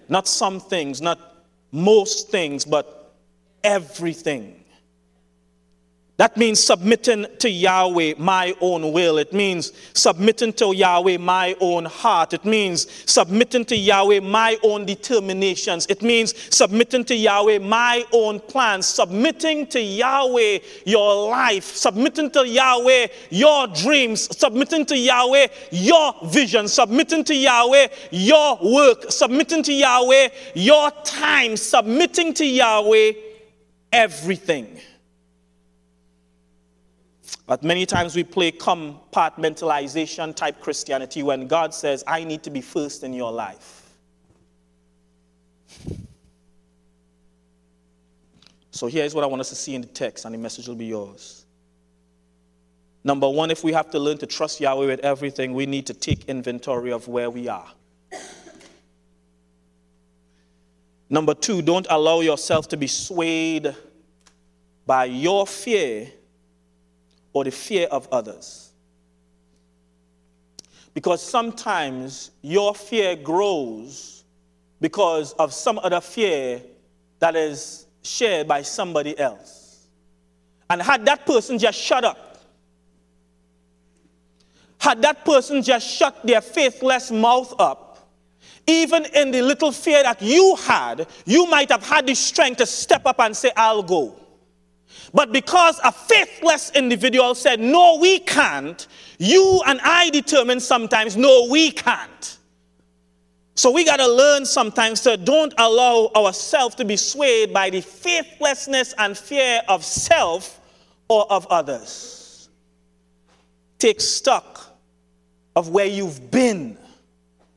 Not 0.08 0.28
some 0.28 0.60
things, 0.60 1.00
not 1.00 1.33
most 1.74 2.30
things, 2.30 2.64
but 2.64 3.12
everything. 3.64 4.63
That 6.16 6.36
means 6.36 6.62
submitting 6.62 7.26
to 7.40 7.50
Yahweh 7.50 8.14
my 8.18 8.54
own 8.60 8.92
will. 8.92 9.18
It 9.18 9.32
means 9.32 9.72
submitting 9.94 10.52
to 10.54 10.72
Yahweh 10.72 11.18
my 11.18 11.56
own 11.60 11.86
heart. 11.86 12.32
It 12.32 12.44
means 12.44 12.86
submitting 13.10 13.64
to 13.64 13.76
Yahweh 13.76 14.20
my 14.20 14.56
own 14.62 14.86
determinations. 14.86 15.86
It 15.88 16.02
means 16.02 16.32
submitting 16.54 17.04
to 17.06 17.16
Yahweh 17.16 17.58
my 17.58 18.04
own 18.12 18.38
plans. 18.38 18.86
Submitting 18.86 19.66
to 19.68 19.80
Yahweh 19.80 20.60
your 20.84 21.30
life. 21.30 21.74
Submitting 21.74 22.30
to 22.30 22.46
Yahweh 22.46 23.08
your 23.30 23.66
dreams. 23.66 24.28
Submitting 24.38 24.86
to 24.86 24.96
Yahweh 24.96 25.48
your 25.72 26.14
vision. 26.26 26.68
Submitting 26.68 27.24
to 27.24 27.34
Yahweh 27.34 27.88
your 28.12 28.56
work. 28.62 29.10
Submitting 29.10 29.64
to 29.64 29.72
Yahweh 29.72 30.28
your 30.54 30.92
time. 31.02 31.56
Submitting 31.56 32.34
to 32.34 32.46
Yahweh 32.46 33.14
everything. 33.92 34.78
But 37.46 37.62
many 37.62 37.84
times 37.84 38.16
we 38.16 38.24
play 38.24 38.52
compartmentalization 38.52 40.34
type 40.34 40.60
Christianity 40.60 41.22
when 41.22 41.46
God 41.46 41.74
says, 41.74 42.02
I 42.06 42.24
need 42.24 42.42
to 42.44 42.50
be 42.50 42.62
first 42.62 43.04
in 43.04 43.12
your 43.12 43.32
life. 43.32 43.82
So 48.70 48.86
here's 48.86 49.14
what 49.14 49.24
I 49.24 49.26
want 49.26 49.40
us 49.40 49.50
to 49.50 49.54
see 49.54 49.74
in 49.74 49.82
the 49.82 49.86
text, 49.86 50.24
and 50.24 50.34
the 50.34 50.38
message 50.38 50.68
will 50.68 50.74
be 50.74 50.86
yours. 50.86 51.44
Number 53.04 53.28
one, 53.28 53.50
if 53.50 53.62
we 53.62 53.72
have 53.72 53.90
to 53.90 53.98
learn 53.98 54.16
to 54.18 54.26
trust 54.26 54.60
Yahweh 54.60 54.86
with 54.86 55.00
everything, 55.00 55.52
we 55.52 55.66
need 55.66 55.86
to 55.86 55.94
take 55.94 56.24
inventory 56.24 56.90
of 56.90 57.06
where 57.06 57.28
we 57.28 57.48
are. 57.48 57.70
Number 61.10 61.34
two, 61.34 61.60
don't 61.60 61.86
allow 61.90 62.20
yourself 62.20 62.68
to 62.68 62.78
be 62.78 62.86
swayed 62.86 63.76
by 64.86 65.04
your 65.04 65.46
fear 65.46 66.10
or 67.34 67.44
the 67.44 67.50
fear 67.50 67.86
of 67.90 68.08
others. 68.10 68.70
Because 70.94 71.20
sometimes 71.20 72.30
your 72.40 72.74
fear 72.74 73.16
grows 73.16 74.24
because 74.80 75.32
of 75.34 75.52
some 75.52 75.78
other 75.80 76.00
fear 76.00 76.62
that 77.18 77.36
is 77.36 77.86
shared 78.02 78.46
by 78.46 78.62
somebody 78.62 79.18
else. 79.18 79.88
And 80.70 80.80
had 80.80 81.04
that 81.06 81.26
person 81.26 81.58
just 81.58 81.78
shut 81.78 82.04
up, 82.04 82.38
had 84.78 85.02
that 85.02 85.24
person 85.24 85.62
just 85.62 85.88
shut 85.88 86.24
their 86.26 86.40
faithless 86.40 87.10
mouth 87.10 87.54
up, 87.58 88.08
even 88.66 89.04
in 89.14 89.30
the 89.30 89.42
little 89.42 89.72
fear 89.72 90.02
that 90.02 90.22
you 90.22 90.56
had, 90.56 91.06
you 91.26 91.46
might 91.46 91.70
have 91.70 91.82
had 91.82 92.06
the 92.06 92.14
strength 92.14 92.58
to 92.58 92.66
step 92.66 93.04
up 93.04 93.18
and 93.20 93.36
say, 93.36 93.50
I'll 93.56 93.82
go. 93.82 94.23
But 95.12 95.32
because 95.32 95.80
a 95.84 95.92
faithless 95.92 96.70
individual 96.74 97.34
said, 97.34 97.60
No, 97.60 97.98
we 98.00 98.18
can't, 98.20 98.86
you 99.18 99.62
and 99.66 99.80
I 99.82 100.10
determine 100.10 100.60
sometimes, 100.60 101.16
No, 101.16 101.48
we 101.50 101.70
can't. 101.70 102.38
So 103.56 103.70
we 103.70 103.84
got 103.84 103.98
to 103.98 104.08
learn 104.08 104.44
sometimes 104.44 105.00
to 105.02 105.16
don't 105.16 105.54
allow 105.58 106.10
ourselves 106.16 106.74
to 106.76 106.84
be 106.84 106.96
swayed 106.96 107.52
by 107.52 107.70
the 107.70 107.80
faithlessness 107.80 108.94
and 108.98 109.16
fear 109.16 109.62
of 109.68 109.84
self 109.84 110.60
or 111.08 111.30
of 111.30 111.46
others. 111.46 112.48
Take 113.78 114.00
stock 114.00 114.76
of 115.54 115.68
where 115.68 115.86
you've 115.86 116.30
been, 116.30 116.76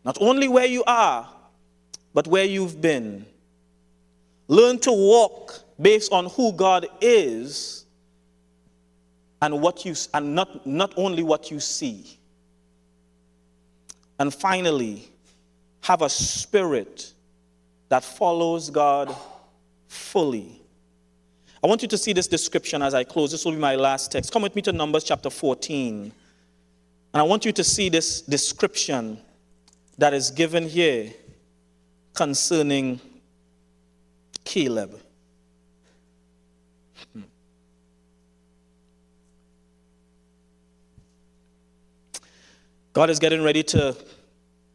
not 0.06 0.18
only 0.22 0.48
where 0.48 0.66
you 0.66 0.84
are, 0.86 1.28
but 2.14 2.28
where 2.28 2.44
you've 2.44 2.80
been. 2.80 3.26
Learn 4.48 4.78
to 4.80 4.92
walk 4.92 5.64
based 5.80 6.12
on 6.12 6.26
who 6.28 6.54
God 6.54 6.88
is 7.02 7.86
and 9.42 9.62
what 9.62 9.86
you 9.86 9.96
and 10.14 10.34
not, 10.34 10.66
not 10.66 10.94
only 10.98 11.24
what 11.24 11.52
you 11.52 11.60
see. 11.60 12.18
And 14.20 14.34
finally, 14.34 15.08
have 15.82 16.02
a 16.02 16.10
spirit 16.10 17.14
that 17.90 18.04
follows 18.04 18.70
God 18.70 19.16
fully. 19.88 20.62
I 21.64 21.68
want 21.68 21.82
you 21.82 21.88
to 21.88 21.98
see 21.98 22.14
this 22.14 22.28
description 22.28 22.82
as 22.82 22.94
I 22.94 23.04
close. 23.04 23.32
This 23.32 23.46
will 23.46 23.52
be 23.52 23.58
my 23.58 23.76
last 23.76 24.12
text. 24.12 24.32
Come 24.32 24.42
with 24.42 24.56
me 24.56 24.62
to 24.64 24.72
Numbers 24.72 25.04
chapter 25.04 25.30
14. 25.30 26.12
And 27.14 27.22
I 27.22 27.24
want 27.24 27.46
you 27.46 27.52
to 27.54 27.64
see 27.64 27.90
this 27.90 28.22
description 28.22 29.20
that 29.98 30.14
is 30.14 30.30
given 30.30 30.68
here 30.68 31.12
concerning 32.14 33.00
Caleb. 34.44 35.00
God 42.98 43.12
is 43.12 43.20
getting 43.20 43.44
ready 43.44 43.62
to 43.62 43.96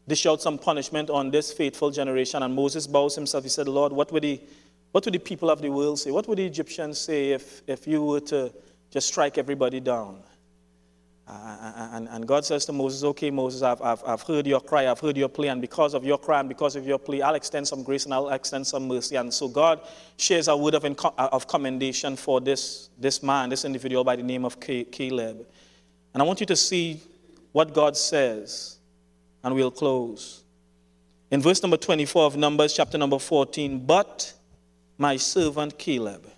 dish 0.07 0.25
out 0.25 0.41
some 0.41 0.57
punishment 0.57 1.09
on 1.09 1.29
this 1.29 1.51
faithful 1.51 1.91
generation. 1.91 2.41
And 2.41 2.55
Moses 2.55 2.87
bows 2.87 3.15
himself. 3.15 3.43
He 3.43 3.49
said, 3.49 3.67
Lord, 3.67 3.91
what 3.91 4.13
would, 4.13 4.23
he, 4.23 4.41
what 4.93 5.03
would 5.03 5.13
the 5.13 5.19
people 5.19 5.49
of 5.49 5.61
the 5.61 5.69
world 5.69 5.99
say? 5.99 6.09
What 6.09 6.25
would 6.29 6.37
the 6.37 6.45
Egyptians 6.45 6.99
say 6.99 7.31
if, 7.31 7.61
if 7.67 7.85
you 7.85 8.01
were 8.01 8.21
to 8.21 8.53
just 8.89 9.09
strike 9.09 9.37
everybody 9.37 9.81
down? 9.81 10.23
Uh, 11.27 11.89
and, 11.91 12.07
and, 12.07 12.25
God 12.25 12.45
says 12.45 12.63
to 12.67 12.71
Moses, 12.71 13.03
Okay, 13.03 13.29
Moses, 13.29 13.61
I've, 13.61 13.81
I've, 13.81 14.01
I've 14.07 14.21
heard 14.21 14.47
your 14.47 14.61
cry, 14.61 14.89
I've 14.89 15.01
heard 15.01 15.17
your 15.17 15.27
plea, 15.27 15.49
and 15.49 15.59
because 15.59 15.93
of 15.93 16.05
your 16.05 16.17
cry 16.17 16.39
and 16.39 16.47
because 16.47 16.77
of 16.77 16.87
your 16.87 16.99
plea, 16.99 17.23
I'll 17.23 17.35
extend 17.35 17.67
some 17.67 17.83
grace 17.83 18.05
and 18.05 18.13
I'll 18.13 18.29
extend 18.29 18.65
some 18.65 18.87
mercy. 18.87 19.17
And 19.17 19.33
so 19.33 19.49
God 19.49 19.81
shares 20.15 20.47
a 20.47 20.55
word 20.55 20.75
of, 20.75 20.85
of 21.17 21.47
commendation 21.49 22.15
for 22.15 22.39
this, 22.39 22.89
this 22.97 23.21
man, 23.21 23.49
this 23.49 23.65
individual 23.65 24.05
by 24.05 24.15
the 24.15 24.23
name 24.23 24.45
of 24.45 24.61
Caleb. 24.61 25.45
And 26.13 26.23
I 26.23 26.25
want 26.25 26.39
you 26.39 26.45
to 26.45 26.55
see 26.55 27.01
what 27.53 27.73
God 27.73 27.95
says 27.95 28.77
and 29.43 29.55
we'll 29.55 29.71
close. 29.71 30.43
In 31.31 31.41
verse 31.41 31.63
number 31.63 31.77
24 31.77 32.25
of 32.25 32.37
Numbers, 32.37 32.73
chapter 32.73 32.97
number 32.97 33.17
14, 33.17 33.85
but 33.85 34.33
my 34.97 35.17
servant 35.17 35.79
Caleb, 35.79 36.29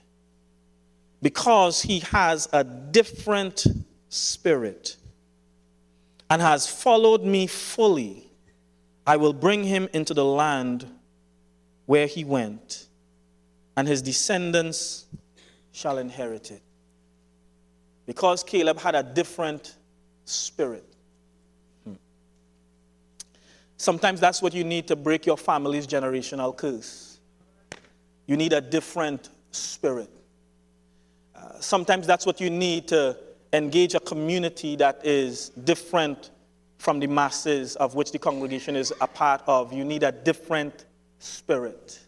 because 1.22 1.82
he 1.82 1.99
has 1.99 2.47
a 2.53 2.63
different 2.63 3.66
spirit 4.09 4.95
and 6.30 6.41
has 6.41 6.68
followed 6.68 7.24
me 7.24 7.47
fully, 7.47 8.30
I 9.07 9.18
will 9.18 9.34
bring 9.34 9.63
him 9.63 9.89
into 9.93 10.13
the 10.13 10.26
land 10.26 10.88
where 11.86 12.07
he 12.07 12.24
went, 12.24 12.88
and 13.78 13.88
his 13.88 14.01
descendants 14.01 15.05
shall 15.72 15.97
inherit 15.97 16.51
it. 16.51 16.61
Because 18.05 18.43
Caleb 18.43 18.80
had 18.80 18.95
a 18.95 19.03
different 19.03 19.76
spirit. 20.24 20.95
Sometimes 23.78 24.19
that's 24.19 24.41
what 24.41 24.53
you 24.53 24.63
need 24.63 24.88
to 24.88 24.95
break 24.95 25.26
your 25.26 25.38
family's 25.38 25.86
generational 25.86 26.55
curse. 26.55 27.19
You 28.26 28.38
need 28.38 28.53
a 28.53 28.61
different 28.61 29.30
spirit. 29.51 30.09
Uh, 31.36 31.59
sometimes 31.59 32.07
that's 32.07 32.26
what 32.26 32.39
you 32.39 32.49
need 32.49 32.88
to 32.88 33.17
engage 33.53 33.93
a 33.93 33.99
community 33.99 34.76
that 34.78 35.05
is 35.05 35.49
different 35.49 36.32
from 36.78 36.99
the 36.99 37.07
masses 37.07 37.76
of 37.78 37.95
which 37.95 38.11
the 38.11 38.19
congregation 38.19 38.76
is 38.76 38.93
a 39.01 39.07
part 39.07 39.41
of. 39.47 39.73
You 39.73 39.84
need 39.84 40.03
a 40.03 40.11
different 40.11 40.86
spirit 41.19 42.05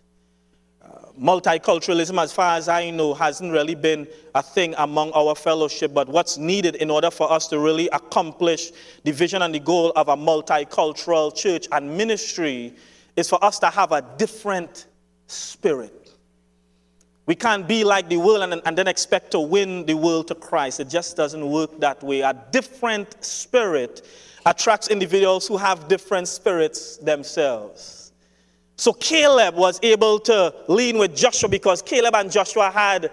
multiculturalism, 1.20 2.22
as 2.22 2.32
far 2.32 2.58
as 2.58 2.68
I 2.68 2.90
know, 2.90 3.14
hasn't 3.14 3.52
really 3.52 3.76
been 3.76 4.08
a 4.36 4.44
thing 4.44 4.76
among 4.78 5.12
our 5.12 5.36
fellowship. 5.36 5.94
But 5.94 6.08
what's 6.10 6.38
needed 6.38 6.76
in 6.76 6.90
order 6.90 7.12
for 7.12 7.32
us 7.32 7.48
to 7.48 7.60
really 7.60 7.90
accomplish 7.90 8.72
the 9.04 9.12
vision 9.12 9.42
and 9.42 9.54
the 9.54 9.60
goal 9.60 9.92
of 9.96 10.08
a 10.10 10.16
multicultural 10.16 11.36
church 11.36 11.68
and 11.72 11.98
ministry 11.98 12.74
is 13.16 13.30
for 13.30 13.44
us 13.44 13.60
to 13.60 13.68
have 13.68 13.92
a 13.92 14.06
different 14.18 14.88
spirit. 15.28 15.94
We 17.26 17.36
can't 17.36 17.68
be 17.68 17.84
like 17.84 18.08
the 18.08 18.18
world 18.18 18.44
and, 18.44 18.62
and 18.66 18.78
then 18.78 18.88
expect 18.88 19.32
to 19.32 19.40
win 19.40 19.86
the 19.86 19.96
world 19.96 20.30
to 20.30 20.36
Christ. 20.36 20.80
It 20.80 20.88
just 20.88 21.18
doesn't 21.18 21.46
work 21.46 21.78
that 21.80 22.02
way. 22.02 22.22
A 22.22 22.34
different 22.52 23.22
spirit 23.24 24.08
attracts 24.46 24.88
individuals 24.88 25.46
who 25.46 25.58
have 25.58 25.90
different 25.90 26.30
spirits 26.30 26.96
themselves. 26.98 28.07
So 28.78 28.94
Caleb 28.94 29.56
was 29.56 29.80
able 29.82 30.20
to 30.20 30.54
lean 30.68 31.00
with 31.00 31.16
Joshua 31.16 31.50
because 31.50 31.82
Caleb 31.82 32.16
and 32.16 32.32
Joshua 32.32 32.70
had 32.70 33.12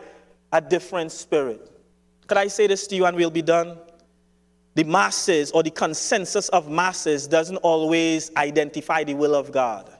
a 0.53 0.61
different 0.61 1.11
spirit. 1.11 1.71
Could 2.27 2.39
I 2.39 2.49
say 2.49 2.67
this 2.67 2.87
to 2.89 2.97
you 2.97 3.07
and 3.07 3.17
we'll 3.17 3.31
be 3.31 3.43
done? 3.43 3.79
The 4.75 4.85
masses 4.85 5.51
or 5.53 5.63
the 5.63 5.71
consensus 5.71 6.49
of 6.51 6.69
masses 6.69 7.27
doesn't 7.27 7.57
always 7.59 8.31
identify 8.37 9.05
the 9.05 9.15
will 9.15 9.35
of 9.35 9.53
God. 9.53 9.91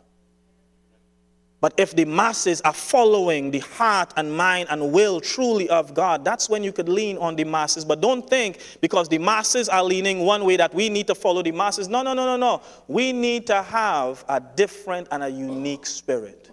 But 1.65 1.73
if 1.79 1.97
the 1.97 2.05
masses 2.05 2.61
are 2.61 2.75
following 2.75 3.51
the 3.51 3.61
heart 3.61 4.13
and 4.19 4.37
mind 4.37 4.69
and 4.69 4.93
will 4.93 5.19
truly 5.19 5.67
of 5.71 5.95
God, 5.95 6.23
that's 6.23 6.51
when 6.51 6.63
you 6.63 6.73
could 6.73 6.91
lean 6.91 7.17
on 7.17 7.37
the 7.37 7.45
masses. 7.45 7.87
But 7.87 8.03
don't 8.03 8.29
think 8.29 8.59
because 8.83 9.09
the 9.09 9.17
masses 9.17 9.71
are 9.71 9.83
leaning 9.83 10.19
one 10.27 10.45
way 10.45 10.59
that 10.59 10.75
we 10.75 10.91
need 10.91 11.07
to 11.07 11.15
follow 11.15 11.43
the 11.43 11.53
masses. 11.53 11.89
No, 11.89 12.03
no, 12.03 12.13
no, 12.13 12.27
no, 12.27 12.37
no. 12.37 12.61
We 12.87 13.15
need 13.15 13.47
to 13.47 13.63
have 13.63 14.27
a 14.29 14.43
different 14.43 15.09
and 15.11 15.23
a 15.23 15.31
unique 15.31 15.87
spirit. 15.87 16.51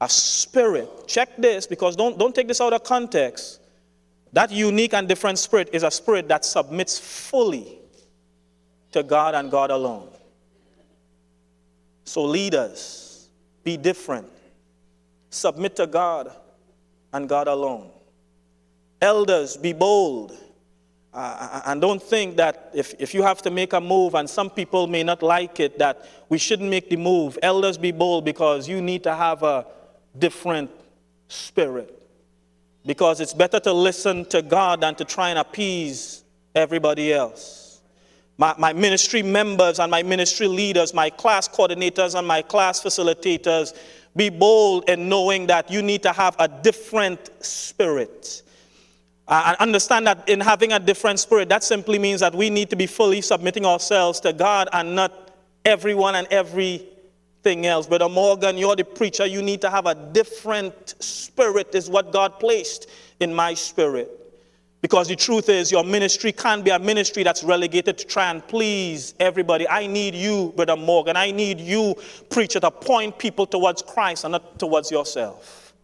A 0.00 0.08
spirit. 0.08 0.88
Check 1.06 1.36
this 1.36 1.66
because 1.66 1.94
don't, 1.94 2.18
don't 2.18 2.34
take 2.34 2.48
this 2.48 2.62
out 2.62 2.72
of 2.72 2.82
context. 2.82 3.60
That 4.32 4.50
unique 4.50 4.94
and 4.94 5.06
different 5.06 5.38
spirit 5.38 5.68
is 5.74 5.82
a 5.82 5.90
spirit 5.90 6.28
that 6.28 6.46
submits 6.46 6.98
fully 6.98 7.78
to 8.92 9.02
God 9.02 9.34
and 9.34 9.50
God 9.50 9.70
alone. 9.70 10.08
So, 12.04 12.24
leaders, 12.24 13.09
be 13.64 13.76
different. 13.76 14.28
Submit 15.30 15.76
to 15.76 15.86
God 15.86 16.32
and 17.12 17.28
God 17.28 17.48
alone. 17.48 17.90
Elders, 19.00 19.56
be 19.56 19.72
bold. 19.72 20.32
Uh, 21.12 21.16
uh, 21.16 21.62
and 21.66 21.80
don't 21.80 22.02
think 22.02 22.36
that 22.36 22.70
if, 22.74 22.94
if 22.98 23.14
you 23.14 23.22
have 23.22 23.42
to 23.42 23.50
make 23.50 23.72
a 23.72 23.80
move 23.80 24.14
and 24.14 24.28
some 24.30 24.48
people 24.48 24.86
may 24.86 25.02
not 25.02 25.22
like 25.22 25.58
it, 25.58 25.78
that 25.78 26.06
we 26.28 26.38
shouldn't 26.38 26.70
make 26.70 26.88
the 26.88 26.96
move. 26.96 27.38
Elders, 27.42 27.76
be 27.76 27.90
bold 27.90 28.24
because 28.24 28.68
you 28.68 28.80
need 28.80 29.02
to 29.02 29.14
have 29.14 29.42
a 29.42 29.66
different 30.18 30.70
spirit. 31.28 31.96
Because 32.86 33.20
it's 33.20 33.34
better 33.34 33.60
to 33.60 33.72
listen 33.72 34.24
to 34.26 34.40
God 34.40 34.80
than 34.82 34.94
to 34.96 35.04
try 35.04 35.30
and 35.30 35.38
appease 35.38 36.24
everybody 36.54 37.12
else 37.12 37.59
my, 38.40 38.54
my 38.56 38.72
ministry 38.72 39.22
members 39.22 39.78
and 39.80 39.90
my 39.90 40.02
ministry 40.02 40.48
leaders, 40.48 40.94
my 40.94 41.10
class 41.10 41.46
coordinators 41.46 42.18
and 42.18 42.26
my 42.26 42.40
class 42.40 42.82
facilitators, 42.82 43.76
be 44.16 44.30
bold 44.30 44.88
in 44.88 45.10
knowing 45.10 45.46
that 45.48 45.70
you 45.70 45.82
need 45.82 46.02
to 46.02 46.10
have 46.10 46.36
a 46.38 46.48
different 46.48 47.30
spirit. 47.44 48.42
And 49.28 49.58
understand 49.58 50.06
that 50.06 50.26
in 50.26 50.40
having 50.40 50.72
a 50.72 50.80
different 50.80 51.20
spirit, 51.20 51.50
that 51.50 51.62
simply 51.62 51.98
means 51.98 52.20
that 52.20 52.34
we 52.34 52.48
need 52.48 52.70
to 52.70 52.76
be 52.76 52.86
fully 52.86 53.20
submitting 53.20 53.66
ourselves 53.66 54.20
to 54.20 54.32
God 54.32 54.70
and 54.72 54.96
not 54.96 55.32
everyone 55.66 56.14
and 56.14 56.26
everything 56.30 57.66
else. 57.66 57.86
Brother 57.88 58.08
Morgan, 58.08 58.56
you're 58.56 58.74
the 58.74 58.84
preacher. 58.84 59.26
You 59.26 59.42
need 59.42 59.60
to 59.60 59.68
have 59.68 59.84
a 59.84 59.94
different 59.94 60.94
spirit, 60.98 61.74
is 61.74 61.90
what 61.90 62.10
God 62.10 62.40
placed 62.40 62.88
in 63.20 63.34
my 63.34 63.52
spirit. 63.52 64.19
Because 64.80 65.08
the 65.08 65.16
truth 65.16 65.48
is, 65.50 65.70
your 65.70 65.84
ministry 65.84 66.32
can't 66.32 66.64
be 66.64 66.70
a 66.70 66.78
ministry 66.78 67.22
that's 67.22 67.44
relegated 67.44 67.98
to 67.98 68.06
try 68.06 68.30
and 68.30 68.46
please 68.46 69.14
everybody. 69.20 69.68
I 69.68 69.86
need 69.86 70.14
you, 70.14 70.54
Brother 70.56 70.76
Morgan. 70.76 71.16
I 71.16 71.30
need 71.30 71.60
you, 71.60 71.94
preacher, 72.30 72.60
to 72.60 72.70
point 72.70 73.18
people 73.18 73.46
towards 73.46 73.82
Christ 73.82 74.24
and 74.24 74.32
not 74.32 74.58
towards 74.58 74.90
yourself. 74.90 75.74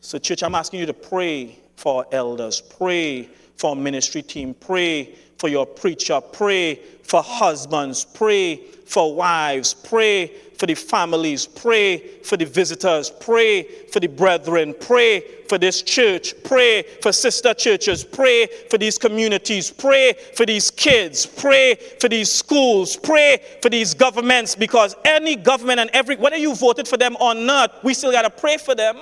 So, 0.00 0.18
church, 0.18 0.42
I'm 0.42 0.54
asking 0.54 0.80
you 0.80 0.86
to 0.86 0.94
pray 0.94 1.58
for 1.76 2.06
elders, 2.10 2.60
pray 2.60 3.28
for 3.56 3.76
ministry 3.76 4.22
team, 4.22 4.54
pray 4.54 5.14
for 5.38 5.48
your 5.48 5.66
preacher, 5.66 6.20
pray 6.20 6.76
for 7.02 7.22
husbands, 7.22 8.04
pray 8.04 8.56
for 8.84 9.14
wives, 9.14 9.72
pray 9.72 10.26
for 10.58 10.66
the 10.66 10.74
families, 10.74 11.46
pray 11.46 11.98
for 12.24 12.36
the 12.36 12.44
visitors, 12.44 13.10
pray 13.10 13.62
for 13.62 14.00
the 14.00 14.08
brethren, 14.08 14.74
pray 14.80 15.22
for 15.48 15.56
this 15.56 15.82
church, 15.82 16.34
pray 16.42 16.82
for 17.00 17.12
sister 17.12 17.54
churches, 17.54 18.04
pray 18.04 18.48
for 18.68 18.76
these 18.76 18.98
communities, 18.98 19.70
pray 19.70 20.14
for 20.34 20.44
these 20.44 20.70
kids, 20.70 21.24
pray 21.24 21.76
for 22.00 22.08
these 22.08 22.30
schools, 22.30 22.96
pray 22.96 23.38
for 23.62 23.68
these 23.68 23.94
governments, 23.94 24.56
because 24.56 24.96
any 25.04 25.36
government 25.36 25.78
and 25.78 25.90
every, 25.92 26.16
whether 26.16 26.36
you 26.36 26.54
voted 26.54 26.88
for 26.88 26.96
them 26.96 27.16
or 27.20 27.34
not, 27.34 27.84
we 27.84 27.94
still 27.94 28.10
got 28.10 28.22
to 28.22 28.30
pray 28.30 28.56
for 28.56 28.74
them. 28.74 28.98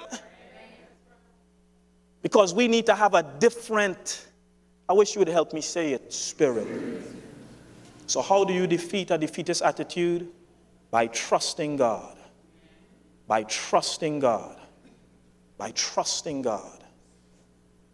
Because 2.22 2.53
we 2.53 2.68
need 2.68 2.87
to 2.87 2.95
have 2.95 3.14
a 3.14 3.22
different, 3.22 4.26
I 4.89 4.93
wish 4.93 5.14
you 5.14 5.18
would 5.18 5.28
help 5.28 5.53
me 5.53 5.61
say 5.61 5.93
it, 5.93 6.12
spirit. 6.12 6.68
So, 8.07 8.22
how 8.22 8.45
do 8.45 8.53
you 8.53 8.66
defeat 8.66 9.11
a 9.11 9.18
defeatist 9.18 9.62
attitude? 9.62 10.28
By 10.91 11.09
trusting 11.09 11.76
God. 11.76 12.16
By 13.26 13.43
trusting 13.45 14.20
God. 14.20 14.61
By 15.59 15.72
trusting 15.72 16.43
God. 16.43 16.76